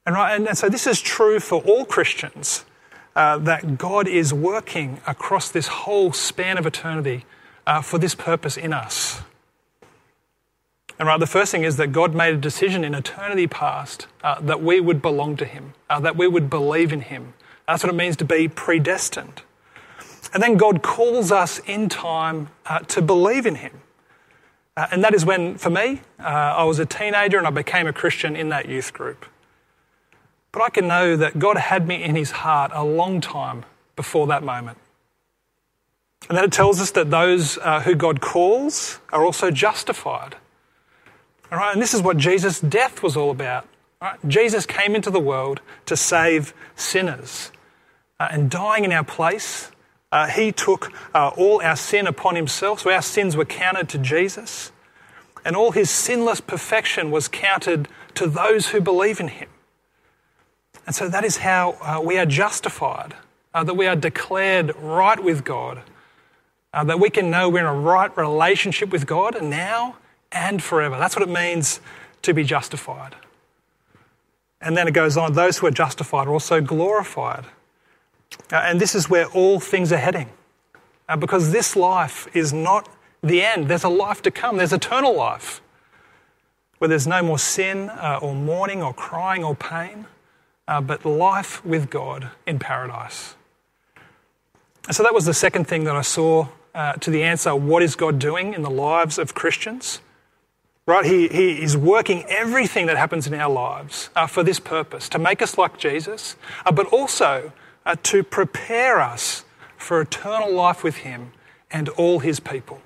And, 0.06 0.14
right, 0.14 0.34
and, 0.34 0.48
and 0.48 0.58
so 0.58 0.68
this 0.68 0.86
is 0.86 1.00
true 1.00 1.40
for 1.40 1.60
all 1.62 1.84
Christians 1.84 2.64
uh, 3.16 3.38
that 3.38 3.78
God 3.78 4.06
is 4.06 4.32
working 4.32 5.00
across 5.06 5.50
this 5.50 5.66
whole 5.66 6.12
span 6.12 6.58
of 6.58 6.66
eternity 6.66 7.24
uh, 7.66 7.82
for 7.82 7.98
this 7.98 8.14
purpose 8.14 8.56
in 8.56 8.72
us. 8.72 9.22
And 10.98 11.08
right, 11.08 11.18
the 11.18 11.26
first 11.26 11.50
thing 11.50 11.64
is 11.64 11.76
that 11.78 11.88
God 11.88 12.14
made 12.14 12.34
a 12.34 12.36
decision 12.36 12.84
in 12.84 12.94
eternity 12.94 13.46
past 13.46 14.06
uh, 14.22 14.40
that 14.42 14.62
we 14.62 14.80
would 14.80 15.00
belong 15.00 15.36
to 15.38 15.44
Him, 15.44 15.72
uh, 15.88 15.98
that 16.00 16.16
we 16.16 16.28
would 16.28 16.50
believe 16.50 16.92
in 16.92 17.00
Him. 17.00 17.34
That's 17.66 17.82
what 17.82 17.92
it 17.92 17.96
means 17.96 18.16
to 18.18 18.24
be 18.24 18.48
predestined. 18.48 19.42
And 20.32 20.42
then 20.42 20.56
God 20.56 20.82
calls 20.82 21.32
us 21.32 21.58
in 21.60 21.88
time 21.88 22.48
uh, 22.66 22.80
to 22.80 23.02
believe 23.02 23.46
in 23.46 23.56
Him. 23.56 23.80
And 24.76 25.02
that 25.04 25.14
is 25.14 25.26
when, 25.26 25.58
for 25.58 25.68
me, 25.68 26.00
I 26.18 26.64
was 26.64 26.78
a 26.78 26.86
teenager 26.86 27.36
and 27.36 27.46
I 27.46 27.50
became 27.50 27.86
a 27.86 27.92
Christian 27.92 28.34
in 28.34 28.48
that 28.48 28.66
youth 28.68 28.92
group. 28.92 29.26
But 30.52 30.62
I 30.62 30.70
can 30.70 30.88
know 30.88 31.16
that 31.16 31.38
God 31.38 31.56
had 31.56 31.86
me 31.86 32.02
in 32.02 32.16
his 32.16 32.30
heart 32.30 32.72
a 32.74 32.84
long 32.84 33.20
time 33.20 33.64
before 33.96 34.26
that 34.28 34.42
moment. 34.42 34.78
And 36.28 36.36
then 36.36 36.44
it 36.44 36.52
tells 36.52 36.80
us 36.80 36.90
that 36.92 37.10
those 37.10 37.58
uh, 37.58 37.80
who 37.80 37.94
God 37.94 38.20
calls 38.20 39.00
are 39.12 39.24
also 39.24 39.50
justified. 39.50 40.36
All 41.50 41.58
right, 41.58 41.72
and 41.72 41.82
this 41.82 41.94
is 41.94 42.02
what 42.02 42.16
Jesus' 42.16 42.60
death 42.60 43.02
was 43.02 43.16
all 43.16 43.30
about. 43.30 43.66
Right? 44.00 44.18
Jesus 44.26 44.66
came 44.66 44.94
into 44.94 45.10
the 45.10 45.20
world 45.20 45.60
to 45.86 45.96
save 45.96 46.54
sinners. 46.76 47.50
Uh, 48.18 48.28
and 48.30 48.50
dying 48.50 48.84
in 48.84 48.92
our 48.92 49.04
place, 49.04 49.70
uh, 50.12 50.26
he 50.26 50.52
took 50.52 50.92
uh, 51.14 51.28
all 51.36 51.60
our 51.62 51.76
sin 51.76 52.06
upon 52.06 52.36
himself. 52.36 52.80
So 52.80 52.90
our 52.90 53.02
sins 53.02 53.36
were 53.36 53.44
counted 53.44 53.88
to 53.90 53.98
Jesus. 53.98 54.72
And 55.44 55.56
all 55.56 55.72
his 55.72 55.90
sinless 55.90 56.40
perfection 56.40 57.10
was 57.10 57.28
counted 57.28 57.88
to 58.14 58.26
those 58.26 58.68
who 58.68 58.80
believe 58.80 59.20
in 59.20 59.28
him. 59.28 59.48
And 60.90 60.94
so 60.96 61.08
that 61.08 61.24
is 61.24 61.36
how 61.36 61.76
uh, 61.82 62.00
we 62.04 62.18
are 62.18 62.26
justified, 62.26 63.14
uh, 63.54 63.62
that 63.62 63.74
we 63.74 63.86
are 63.86 63.94
declared 63.94 64.74
right 64.74 65.22
with 65.22 65.44
God, 65.44 65.82
uh, 66.74 66.82
that 66.82 66.98
we 66.98 67.10
can 67.10 67.30
know 67.30 67.48
we're 67.48 67.60
in 67.60 67.66
a 67.66 67.72
right 67.72 68.10
relationship 68.16 68.90
with 68.90 69.06
God 69.06 69.40
now 69.40 69.98
and 70.32 70.60
forever. 70.60 70.98
That's 70.98 71.14
what 71.14 71.22
it 71.22 71.32
means 71.32 71.80
to 72.22 72.34
be 72.34 72.42
justified. 72.42 73.14
And 74.60 74.76
then 74.76 74.88
it 74.88 74.90
goes 74.90 75.16
on 75.16 75.34
those 75.34 75.58
who 75.58 75.68
are 75.68 75.70
justified 75.70 76.26
are 76.26 76.32
also 76.32 76.60
glorified. 76.60 77.44
Uh, 78.50 78.56
and 78.56 78.80
this 78.80 78.96
is 78.96 79.08
where 79.08 79.26
all 79.26 79.60
things 79.60 79.92
are 79.92 79.96
heading. 79.96 80.28
Uh, 81.08 81.16
because 81.16 81.52
this 81.52 81.76
life 81.76 82.26
is 82.34 82.52
not 82.52 82.88
the 83.22 83.44
end, 83.44 83.68
there's 83.68 83.84
a 83.84 83.88
life 83.88 84.22
to 84.22 84.32
come, 84.32 84.56
there's 84.56 84.72
eternal 84.72 85.14
life 85.14 85.62
where 86.78 86.88
there's 86.88 87.06
no 87.06 87.22
more 87.22 87.38
sin 87.38 87.88
uh, 87.90 88.18
or 88.20 88.34
mourning 88.34 88.82
or 88.82 88.92
crying 88.92 89.44
or 89.44 89.54
pain 89.54 90.06
uh, 90.68 90.80
but 90.80 91.04
life 91.04 91.64
with 91.64 91.90
God 91.90 92.30
in 92.46 92.58
paradise. 92.58 93.34
And 94.86 94.96
so 94.96 95.02
that 95.02 95.14
was 95.14 95.24
the 95.24 95.34
second 95.34 95.66
thing 95.66 95.84
that 95.84 95.96
I 95.96 96.02
saw 96.02 96.48
uh, 96.74 96.94
to 96.94 97.10
the 97.10 97.22
answer 97.22 97.54
what 97.54 97.82
is 97.82 97.96
God 97.96 98.18
doing 98.18 98.54
in 98.54 98.62
the 98.62 98.70
lives 98.70 99.18
of 99.18 99.34
Christians? 99.34 100.00
Right? 100.86 101.04
He, 101.04 101.28
he 101.28 101.62
is 101.62 101.76
working 101.76 102.24
everything 102.28 102.86
that 102.86 102.96
happens 102.96 103.26
in 103.26 103.34
our 103.34 103.50
lives 103.50 104.10
uh, 104.16 104.26
for 104.26 104.42
this 104.42 104.58
purpose 104.58 105.08
to 105.10 105.18
make 105.18 105.42
us 105.42 105.58
like 105.58 105.78
Jesus, 105.78 106.36
uh, 106.64 106.72
but 106.72 106.86
also 106.86 107.52
uh, 107.86 107.96
to 108.04 108.22
prepare 108.22 109.00
us 109.00 109.44
for 109.76 110.00
eternal 110.00 110.52
life 110.52 110.82
with 110.82 110.98
Him 110.98 111.32
and 111.70 111.88
all 111.90 112.18
His 112.18 112.40
people. 112.40 112.80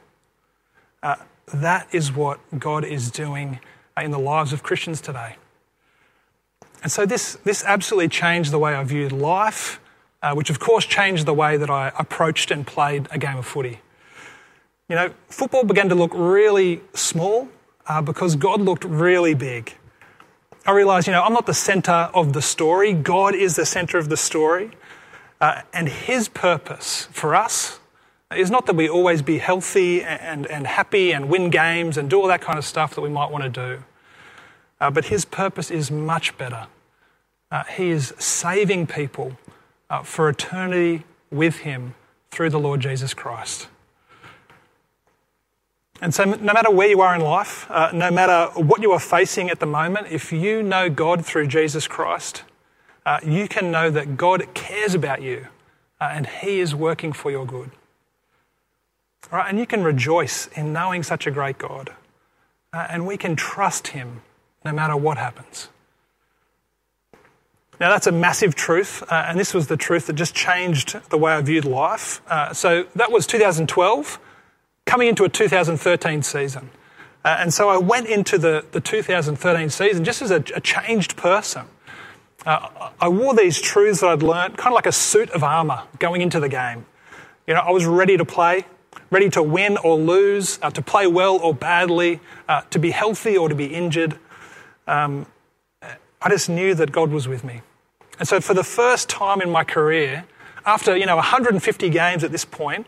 Uh, 1.03 1.17
that 1.53 1.89
is 1.93 2.13
what 2.13 2.41
God 2.59 2.85
is 2.85 3.11
doing 3.11 3.61
in 3.97 4.11
the 4.11 4.19
lives 4.19 4.53
of 4.53 4.63
Christians 4.63 5.01
today. 5.01 5.37
And 6.85 6.93
so 6.93 7.07
this, 7.07 7.37
this 7.45 7.65
absolutely 7.65 8.09
changed 8.09 8.51
the 8.51 8.59
way 8.59 8.75
I 8.75 8.85
viewed 8.85 9.11
life, 9.11 9.81
uh, 10.23 10.35
which 10.35 10.51
of 10.51 10.61
course 10.61 10.85
changed 10.85 11.25
the 11.25 11.33
way 11.33 11.57
that 11.57 11.71
I 11.71 11.91
approached 11.99 12.51
and 12.51 12.67
played 12.67 13.09
a 13.11 13.17
game 13.17 13.39
of 13.39 13.47
footy. 13.47 13.81
You 14.91 14.97
know, 14.97 15.15
football 15.31 15.65
began 15.65 15.89
to 15.89 15.95
look 15.95 16.13
really 16.15 16.83
small 16.93 17.49
uh, 17.87 18.03
because 18.03 18.37
God 18.37 18.61
looked 18.61 18.85
really 18.85 19.33
big. 19.33 19.73
I 20.67 20.73
realised, 20.73 21.07
you 21.07 21.15
know, 21.15 21.23
I'm 21.23 21.33
not 21.33 21.47
the 21.47 21.55
centre 21.55 22.11
of 22.13 22.35
the 22.35 22.43
story, 22.43 22.93
God 22.93 23.35
is 23.35 23.57
the 23.57 23.67
centre 23.67 23.97
of 23.97 24.11
the 24.11 24.17
story. 24.19 24.71
Uh, 25.41 25.63
and 25.73 25.89
His 25.89 26.29
purpose 26.29 27.09
for 27.11 27.35
us 27.35 27.81
is 28.37 28.51
not 28.51 28.67
that 28.67 28.77
we 28.77 28.91
always 28.91 29.23
be 29.23 29.39
healthy 29.39 30.03
and, 30.03 30.47
and 30.47 30.67
happy 30.67 31.13
and 31.13 31.31
win 31.31 31.49
games 31.49 31.97
and 31.97 32.11
do 32.11 32.21
all 32.21 32.29
that 32.29 32.43
kind 32.43 32.59
of 32.59 32.65
stuff 32.65 32.95
that 32.95 33.01
we 33.01 33.09
might 33.09 33.31
want 33.31 33.45
to 33.45 33.51
do. 33.51 33.83
Uh, 34.81 34.91
but 34.91 35.07
His 35.07 35.25
purpose 35.25 35.71
is 35.71 35.91
much 35.91 36.37
better. 36.37 36.67
Uh, 37.55 37.63
he 37.77 37.91
is 37.91 38.13
saving 38.19 38.85
people 38.85 39.39
uh, 39.89 40.03
for 40.03 40.29
eternity 40.29 41.05
with 41.31 41.59
Him 41.59 41.95
through 42.33 42.51
the 42.51 42.59
Lord 42.59 42.81
Jesus 42.81 43.15
Christ. 43.15 43.69
And 46.01 46.13
so, 46.13 46.25
no 46.25 46.53
matter 46.53 46.73
where 46.73 46.89
you 46.89 47.01
are 47.01 47.15
in 47.15 47.21
life, 47.21 47.71
uh, 47.71 47.91
no 47.95 48.11
matter 48.11 48.51
what 48.61 48.83
you 48.83 48.91
are 48.91 48.99
facing 48.99 49.51
at 49.51 49.61
the 49.61 49.67
moment, 49.67 50.09
if 50.11 50.33
you 50.33 50.65
know 50.65 50.91
God 50.91 51.25
through 51.25 51.47
Jesus 51.47 51.87
Christ, 51.87 52.43
uh, 53.07 53.21
you 53.25 53.47
can 53.47 53.71
know 53.71 53.89
that 53.89 54.17
God 54.17 54.53
cares 54.55 54.95
about 54.95 55.23
you 55.23 55.47
uh, 56.01 56.09
and 56.11 56.27
He 56.27 56.59
is 56.59 56.75
working 56.75 57.13
for 57.13 57.31
your 57.31 57.47
good. 57.47 57.71
Right, 59.31 59.49
and 59.49 59.61
you 59.61 59.67
can 59.67 59.85
rejoice 59.85 60.49
in 60.49 60.73
knowing 60.73 61.05
such 61.05 61.27
a 61.27 61.31
great 61.31 61.59
God. 61.59 61.95
And 62.73 63.07
we 63.07 63.17
can 63.17 63.37
trust 63.37 63.89
Him 63.89 64.23
no 64.65 64.73
matter 64.73 64.97
what 64.97 65.19
happens. 65.19 65.69
Now, 67.81 67.91
that's 67.91 68.07
a 68.07 68.13
massive 68.13 68.55
truth, 68.55 69.03
uh, 69.11 69.27
and 69.29 69.39
this 69.39 69.53
was 69.53 69.67
the 69.67 69.77
truth 69.77 70.07
that 70.07 70.13
just 70.13 70.35
changed 70.35 70.97
the 71.11 71.19
way 71.19 71.33
I 71.33 71.41
viewed 71.41 71.65
life. 71.65 72.23
Uh, 72.29 72.53
so, 72.53 72.87
that 72.95 73.11
was 73.11 73.27
2012, 73.27 74.21
coming 74.87 75.09
into 75.09 75.25
a 75.25 75.29
2013 75.29 76.23
season. 76.23 76.71
Uh, 77.25 77.39
and 77.41 77.55
so 77.55 77.71
I 77.71 77.79
went 77.79 78.07
into 78.07 78.37
the, 78.37 78.65
the 78.73 78.81
2013 78.81 79.71
season 79.71 80.05
just 80.05 80.21
as 80.21 80.31
a, 80.31 80.45
a 80.55 80.61
changed 80.61 81.17
person. 81.17 81.65
Uh, 82.45 82.91
I 83.01 83.09
wore 83.09 83.35
these 83.35 83.61
truths 83.61 84.01
that 84.01 84.09
I'd 84.09 84.23
learned, 84.23 84.59
kind 84.59 84.73
of 84.73 84.75
like 84.75 84.87
a 84.87 84.93
suit 84.93 85.31
of 85.31 85.43
armour 85.43 85.85
going 85.99 86.21
into 86.21 86.39
the 86.39 86.51
game. 86.51 86.85
You 87.47 87.55
know, 87.55 87.61
I 87.61 87.71
was 87.71 87.87
ready 87.87 88.19
to 88.19 88.25
play, 88.27 88.67
ready 89.11 89.31
to 89.31 89.43
win 89.43 89.79
or 89.79 89.97
lose, 89.97 90.59
uh, 90.61 90.71
to 90.71 90.83
play 90.83 91.07
well 91.07 91.37
or 91.39 91.55
badly, 91.55 92.21
uh, 92.47 92.63
to 92.71 92.79
be 92.79 92.91
healthy 92.91 93.39
or 93.39 93.49
to 93.49 93.55
be 93.55 93.67
injured. 93.67 94.19
Um, 94.87 95.27
I 96.25 96.31
just 96.31 96.49
knew 96.49 96.75
that 96.75 96.91
God 96.91 97.11
was 97.11 97.29
with 97.29 97.45
me. 97.45 97.61
And 98.19 98.27
so 98.27 98.41
for 98.41 98.55
the 98.55 98.65
first 98.65 99.09
time 99.11 99.43
in 99.43 99.51
my 99.51 99.63
career, 99.63 100.25
after, 100.65 100.97
you 100.97 101.05
know, 101.05 101.17
150 101.17 101.91
games 101.91 102.25
at 102.25 102.33
this 102.33 102.45
point, 102.45 102.87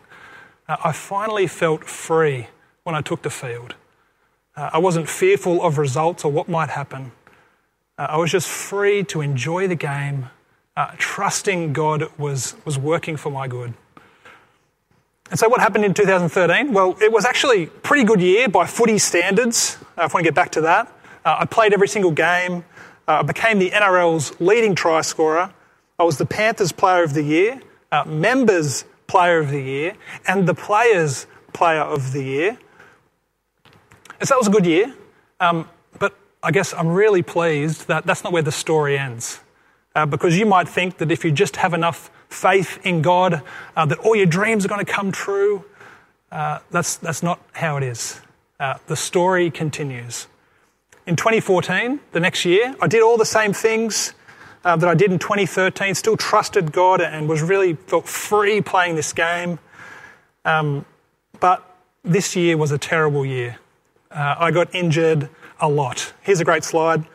uh, 0.67 0.77
I 0.83 0.91
finally 0.91 1.45
felt 1.45 1.83
free 1.83 2.47
when 2.83 2.95
I 2.95 3.01
took 3.01 3.21
the 3.21 3.29
field. 3.29 3.75
Uh, 4.55 4.71
I 4.73 4.79
wasn't 4.79 5.07
fearful 5.07 5.61
of 5.61 5.77
results 5.77 6.25
or 6.25 6.31
what 6.31 6.49
might 6.49 6.69
happen. 6.69 7.11
Uh, 7.97 8.07
I 8.09 8.17
was 8.17 8.31
just 8.31 8.47
free 8.47 9.03
to 9.05 9.21
enjoy 9.21 9.67
the 9.67 9.75
game, 9.75 10.29
uh, 10.75 10.91
trusting 10.97 11.73
God 11.73 12.09
was, 12.17 12.55
was 12.65 12.79
working 12.79 13.17
for 13.17 13.31
my 13.31 13.47
good. 13.47 13.73
And 15.29 15.37
so, 15.37 15.49
what 15.49 15.59
happened 15.59 15.83
in 15.83 15.93
2013? 15.93 16.71
Well, 16.71 16.97
it 17.01 17.11
was 17.11 17.25
actually 17.25 17.63
a 17.63 17.67
pretty 17.67 18.05
good 18.05 18.21
year 18.21 18.47
by 18.47 18.65
footy 18.65 18.97
standards, 18.97 19.77
uh, 19.97 20.05
if 20.05 20.15
I 20.15 20.17
want 20.17 20.17
to 20.17 20.23
get 20.23 20.35
back 20.35 20.51
to 20.51 20.61
that. 20.61 20.91
Uh, 21.27 21.39
I 21.39 21.45
played 21.45 21.73
every 21.73 21.89
single 21.89 22.11
game. 22.11 22.63
Uh, 23.05 23.19
I 23.19 23.21
became 23.21 23.59
the 23.59 23.71
NRL's 23.71 24.39
leading 24.39 24.75
try 24.75 25.01
scorer. 25.01 25.53
I 25.99 26.03
was 26.05 26.17
the 26.17 26.25
Panthers 26.25 26.71
Player 26.71 27.03
of 27.03 27.13
the 27.13 27.21
Year, 27.21 27.59
uh, 27.91 28.05
Members 28.05 28.85
Player 29.07 29.39
of 29.39 29.49
the 29.49 29.59
Year, 29.59 29.95
and 30.25 30.47
the 30.47 30.53
Players 30.53 31.27
Player 31.51 31.81
of 31.81 32.13
the 32.13 32.23
Year. 32.23 32.57
And 34.21 34.29
so 34.29 34.35
that 34.35 34.37
was 34.37 34.47
a 34.47 34.51
good 34.51 34.65
year. 34.65 34.95
Um, 35.41 35.67
but 35.99 36.15
I 36.41 36.51
guess 36.51 36.73
I'm 36.73 36.87
really 36.87 37.23
pleased 37.23 37.89
that 37.89 38.05
that's 38.05 38.23
not 38.23 38.31
where 38.31 38.41
the 38.41 38.53
story 38.53 38.97
ends. 38.97 39.41
Uh, 39.93 40.05
because 40.05 40.37
you 40.37 40.45
might 40.45 40.69
think 40.69 40.97
that 40.99 41.11
if 41.11 41.25
you 41.25 41.31
just 41.31 41.57
have 41.57 41.73
enough 41.73 42.09
faith 42.29 42.79
in 42.85 43.01
God, 43.01 43.41
uh, 43.75 43.85
that 43.85 43.99
all 43.99 44.15
your 44.15 44.27
dreams 44.27 44.63
are 44.63 44.69
going 44.69 44.85
to 44.85 44.89
come 44.89 45.11
true. 45.11 45.65
Uh, 46.31 46.59
that's, 46.71 46.95
that's 46.95 47.21
not 47.21 47.41
how 47.51 47.75
it 47.75 47.83
is. 47.83 48.21
Uh, 48.61 48.75
the 48.87 48.95
story 48.95 49.51
continues. 49.51 50.27
In 51.07 51.15
2014, 51.15 52.01
the 52.11 52.19
next 52.19 52.43
year, 52.43 52.75
I 52.81 52.87
did 52.87 53.01
all 53.01 53.15
the 53.15 53.25
same 53.25 53.53
things 53.53 54.13
uh, 54.65 54.75
that 54.75 54.89
I 54.89 54.93
did 54.93 55.09
in 55.09 55.17
2013, 55.17 55.95
still 55.95 56.17
trusted 56.17 56.73
God 56.73 56.99
and 56.99 57.29
was 57.29 57.41
really 57.41 57.75
felt 57.75 58.05
free 58.09 58.59
playing 58.59 58.97
this 58.97 59.13
game. 59.13 59.57
Um, 60.43 60.85
but 61.39 61.63
this 62.03 62.35
year 62.35 62.57
was 62.57 62.73
a 62.73 62.77
terrible 62.77 63.25
year. 63.25 63.57
Uh, 64.11 64.35
I 64.37 64.51
got 64.51 64.75
injured 64.75 65.29
a 65.61 65.69
lot. 65.69 66.11
Here's 66.23 66.41
a 66.41 66.45
great 66.45 66.65
slide. 66.65 67.05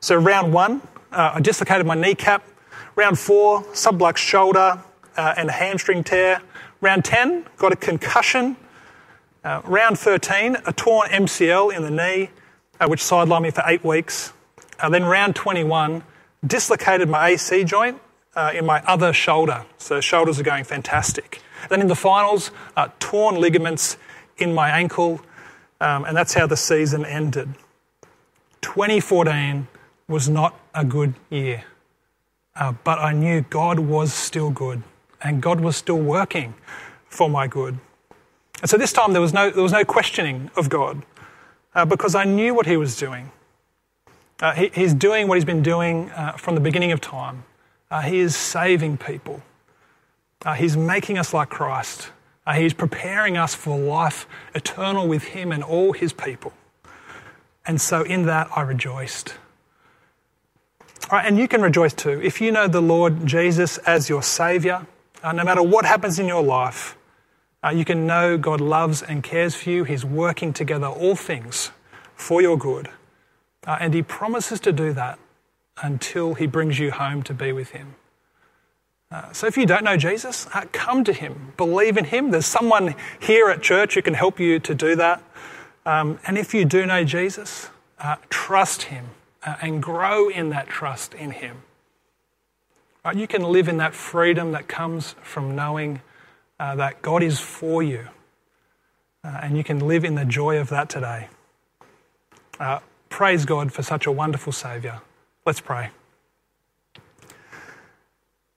So, 0.00 0.16
round 0.16 0.54
one, 0.54 0.80
uh, 1.12 1.32
I 1.34 1.40
dislocated 1.40 1.86
my 1.86 1.94
kneecap. 1.94 2.48
Round 2.96 3.18
four, 3.18 3.64
subluxed 3.74 4.16
shoulder 4.16 4.82
uh, 5.18 5.34
and 5.36 5.50
a 5.50 5.52
hamstring 5.52 6.04
tear. 6.04 6.40
Round 6.80 7.04
10, 7.04 7.44
got 7.58 7.70
a 7.70 7.76
concussion. 7.76 8.56
Uh, 9.44 9.60
round 9.64 9.98
13, 9.98 10.56
a 10.64 10.72
torn 10.72 11.10
MCL 11.10 11.76
in 11.76 11.82
the 11.82 11.90
knee, 11.90 12.30
uh, 12.82 12.88
which 12.88 13.00
sidelined 13.00 13.42
me 13.42 13.50
for 13.50 13.62
eight 13.66 13.84
weeks. 13.84 14.32
Then 14.90 15.04
round 15.04 15.36
21, 15.36 16.02
dislocated 16.44 17.08
my 17.08 17.28
AC 17.28 17.62
joint 17.62 18.00
uh, 18.34 18.52
in 18.52 18.66
my 18.66 18.82
other 18.82 19.12
shoulder. 19.12 19.64
So 19.78 20.00
shoulders 20.00 20.40
are 20.40 20.42
going 20.42 20.64
fantastic. 20.64 21.40
Then 21.68 21.80
in 21.80 21.86
the 21.86 21.94
finals, 21.94 22.50
uh, 22.76 22.88
torn 22.98 23.36
ligaments 23.36 23.96
in 24.38 24.52
my 24.52 24.70
ankle, 24.70 25.20
um, 25.80 26.04
and 26.04 26.16
that's 26.16 26.34
how 26.34 26.46
the 26.46 26.56
season 26.56 27.04
ended. 27.04 27.50
2014 28.62 29.68
was 30.08 30.28
not 30.28 30.58
a 30.74 30.84
good 30.84 31.14
year, 31.30 31.64
uh, 32.56 32.72
but 32.82 32.98
I 32.98 33.12
knew 33.12 33.42
God 33.42 33.78
was 33.78 34.12
still 34.12 34.50
good, 34.50 34.82
and 35.22 35.40
God 35.40 35.60
was 35.60 35.76
still 35.76 36.00
working 36.00 36.54
for 37.06 37.30
my 37.30 37.46
good. 37.46 37.78
And 38.60 38.68
so 38.70 38.76
this 38.76 38.92
time 38.92 39.12
there 39.12 39.22
was 39.22 39.32
no, 39.32 39.50
there 39.50 39.62
was 39.62 39.72
no 39.72 39.84
questioning 39.84 40.50
of 40.56 40.68
God 40.68 41.02
uh, 41.74 41.84
because 41.84 42.14
I 42.14 42.24
knew 42.24 42.54
what 42.54 42.66
He 42.66 42.76
was 42.76 42.96
doing. 42.96 43.30
Uh, 44.42 44.52
he, 44.54 44.70
he's 44.74 44.92
doing 44.92 45.28
what 45.28 45.36
he's 45.36 45.44
been 45.44 45.62
doing 45.62 46.10
uh, 46.10 46.32
from 46.32 46.56
the 46.56 46.60
beginning 46.60 46.90
of 46.90 47.00
time. 47.00 47.44
Uh, 47.92 48.00
he 48.00 48.18
is 48.18 48.34
saving 48.34 48.98
people. 48.98 49.40
Uh, 50.44 50.54
he's 50.54 50.76
making 50.76 51.16
us 51.16 51.32
like 51.32 51.48
Christ. 51.48 52.10
Uh, 52.44 52.54
he's 52.54 52.74
preparing 52.74 53.36
us 53.36 53.54
for 53.54 53.78
life 53.78 54.26
eternal 54.52 55.06
with 55.06 55.22
him 55.22 55.52
and 55.52 55.62
all 55.62 55.92
his 55.92 56.12
people. 56.12 56.52
And 57.64 57.80
so 57.80 58.02
in 58.02 58.26
that 58.26 58.48
I 58.56 58.62
rejoiced. 58.62 59.34
All 61.08 61.18
right, 61.18 61.26
and 61.26 61.38
you 61.38 61.46
can 61.46 61.62
rejoice 61.62 61.92
too. 61.92 62.20
If 62.20 62.40
you 62.40 62.50
know 62.50 62.66
the 62.66 62.82
Lord 62.82 63.24
Jesus 63.24 63.78
as 63.78 64.08
your 64.08 64.24
Saviour, 64.24 64.86
uh, 65.22 65.30
no 65.30 65.44
matter 65.44 65.62
what 65.62 65.84
happens 65.84 66.18
in 66.18 66.26
your 66.26 66.42
life, 66.42 66.96
you 67.70 67.84
can 67.84 68.06
know 68.06 68.36
God 68.36 68.60
loves 68.60 69.02
and 69.02 69.22
cares 69.22 69.54
for 69.54 69.70
you. 69.70 69.84
He's 69.84 70.04
working 70.04 70.52
together 70.52 70.88
all 70.88 71.14
things 71.14 71.70
for 72.14 72.42
your 72.42 72.58
good. 72.58 72.88
Uh, 73.66 73.78
and 73.80 73.94
he 73.94 74.02
promises 74.02 74.58
to 74.60 74.72
do 74.72 74.92
that 74.92 75.18
until 75.82 76.34
he 76.34 76.46
brings 76.46 76.78
you 76.78 76.90
home 76.90 77.22
to 77.22 77.34
be 77.34 77.52
with 77.52 77.70
him. 77.70 77.94
Uh, 79.10 79.30
so 79.32 79.46
if 79.46 79.56
you 79.56 79.66
don't 79.66 79.84
know 79.84 79.96
Jesus, 79.96 80.48
uh, 80.54 80.64
come 80.72 81.04
to 81.04 81.12
him, 81.12 81.52
believe 81.56 81.96
in 81.96 82.06
him. 82.06 82.30
There's 82.30 82.46
someone 82.46 82.94
here 83.20 83.48
at 83.48 83.62
church 83.62 83.94
who 83.94 84.02
can 84.02 84.14
help 84.14 84.40
you 84.40 84.58
to 84.60 84.74
do 84.74 84.96
that. 84.96 85.22
Um, 85.84 86.18
and 86.26 86.38
if 86.38 86.54
you 86.54 86.64
do 86.64 86.86
know 86.86 87.04
Jesus, 87.04 87.68
uh, 88.00 88.16
trust 88.30 88.84
him 88.84 89.06
uh, 89.44 89.56
and 89.60 89.82
grow 89.82 90.28
in 90.28 90.48
that 90.50 90.66
trust 90.68 91.14
in 91.14 91.30
him. 91.32 91.62
You 93.14 93.26
can 93.26 93.42
live 93.42 93.68
in 93.68 93.78
that 93.78 93.94
freedom 93.94 94.52
that 94.52 94.68
comes 94.68 95.16
from 95.22 95.56
knowing 95.56 96.00
uh, 96.62 96.76
that 96.76 97.02
God 97.02 97.24
is 97.24 97.40
for 97.40 97.82
you. 97.82 98.06
and 99.24 99.56
you 99.56 99.64
can 99.64 99.80
live 99.80 100.04
in 100.04 100.14
the 100.14 100.24
joy 100.24 100.58
of 100.58 100.68
that 100.68 100.88
today. 100.88 101.28
Praise 103.08 103.44
God 103.44 103.72
for 103.72 103.82
such 103.82 104.06
a 104.06 104.12
wonderful 104.12 104.52
Saviour. 104.52 105.02
Let's 105.44 105.60
pray. 105.60 105.90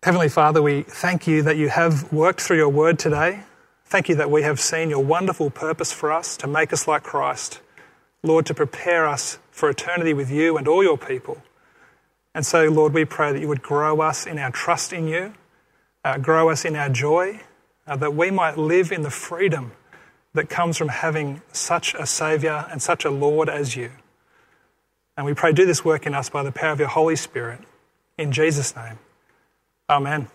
Heavenly 0.04 0.30
Father, 0.30 0.62
we 0.62 0.84
thank 0.84 1.26
you 1.26 1.42
that 1.42 1.58
you 1.58 1.70
have 1.70 2.14
worked 2.14 2.42
through 2.42 2.58
your 2.58 2.70
word 2.70 3.00
today. 3.00 3.42
Thank 3.86 4.08
you 4.08 4.16
that 4.16 4.30
we 4.30 4.44
have 4.44 4.60
seen 4.60 4.92
your 4.92 5.04
wonderful 5.04 5.50
purpose 5.50 5.92
for 5.92 6.12
us 6.12 6.38
to 6.38 6.48
make 6.48 6.72
us 6.72 6.88
like 6.88 7.02
Christ. 7.02 7.60
Lord, 8.22 8.46
to 8.46 8.54
prepare 8.54 9.08
us 9.08 9.40
for 9.50 9.68
eternity 9.68 10.14
with 10.14 10.30
you 10.30 10.58
and 10.58 10.68
all 10.68 10.84
your 10.84 10.98
people. 10.98 11.42
And 12.36 12.46
so, 12.46 12.70
Lord, 12.70 12.94
we 12.94 13.04
pray 13.04 13.34
that 13.34 13.40
you 13.40 13.48
would 13.48 13.64
grow 13.64 14.02
us 14.02 14.28
in 14.28 14.38
our 14.38 14.52
trust 14.52 14.94
in 14.94 15.08
you, 15.08 15.34
uh, 16.04 16.20
grow 16.20 16.50
us 16.50 16.66
in 16.66 16.76
our 16.76 16.90
joy, 16.90 17.42
uh, 17.88 17.96
that 17.96 18.16
we 18.16 18.32
might 18.32 18.58
live 18.58 18.92
in 18.92 19.02
the 19.04 19.10
freedom 19.10 19.72
that 20.34 20.50
comes 20.50 20.78
from 20.78 20.90
having 20.90 21.42
such 21.52 21.94
a 21.96 22.06
Saviour 22.06 22.68
and 22.70 22.82
such 22.82 23.06
a 23.06 23.10
Lord 23.10 23.50
as 23.50 23.76
you. 23.76 23.92
And 25.18 25.26
we 25.26 25.34
pray, 25.34 25.54
do 25.54 25.66
this 25.66 25.86
work 25.86 26.06
in 26.06 26.14
us 26.14 26.30
by 26.30 26.44
the 26.44 26.52
power 26.52 26.72
of 26.72 26.80
your 26.80 26.90
Holy 26.90 27.16
Spirit. 27.16 27.62
In 28.18 28.32
Jesus' 28.32 28.76
name, 28.76 29.00
amen. 29.90 30.28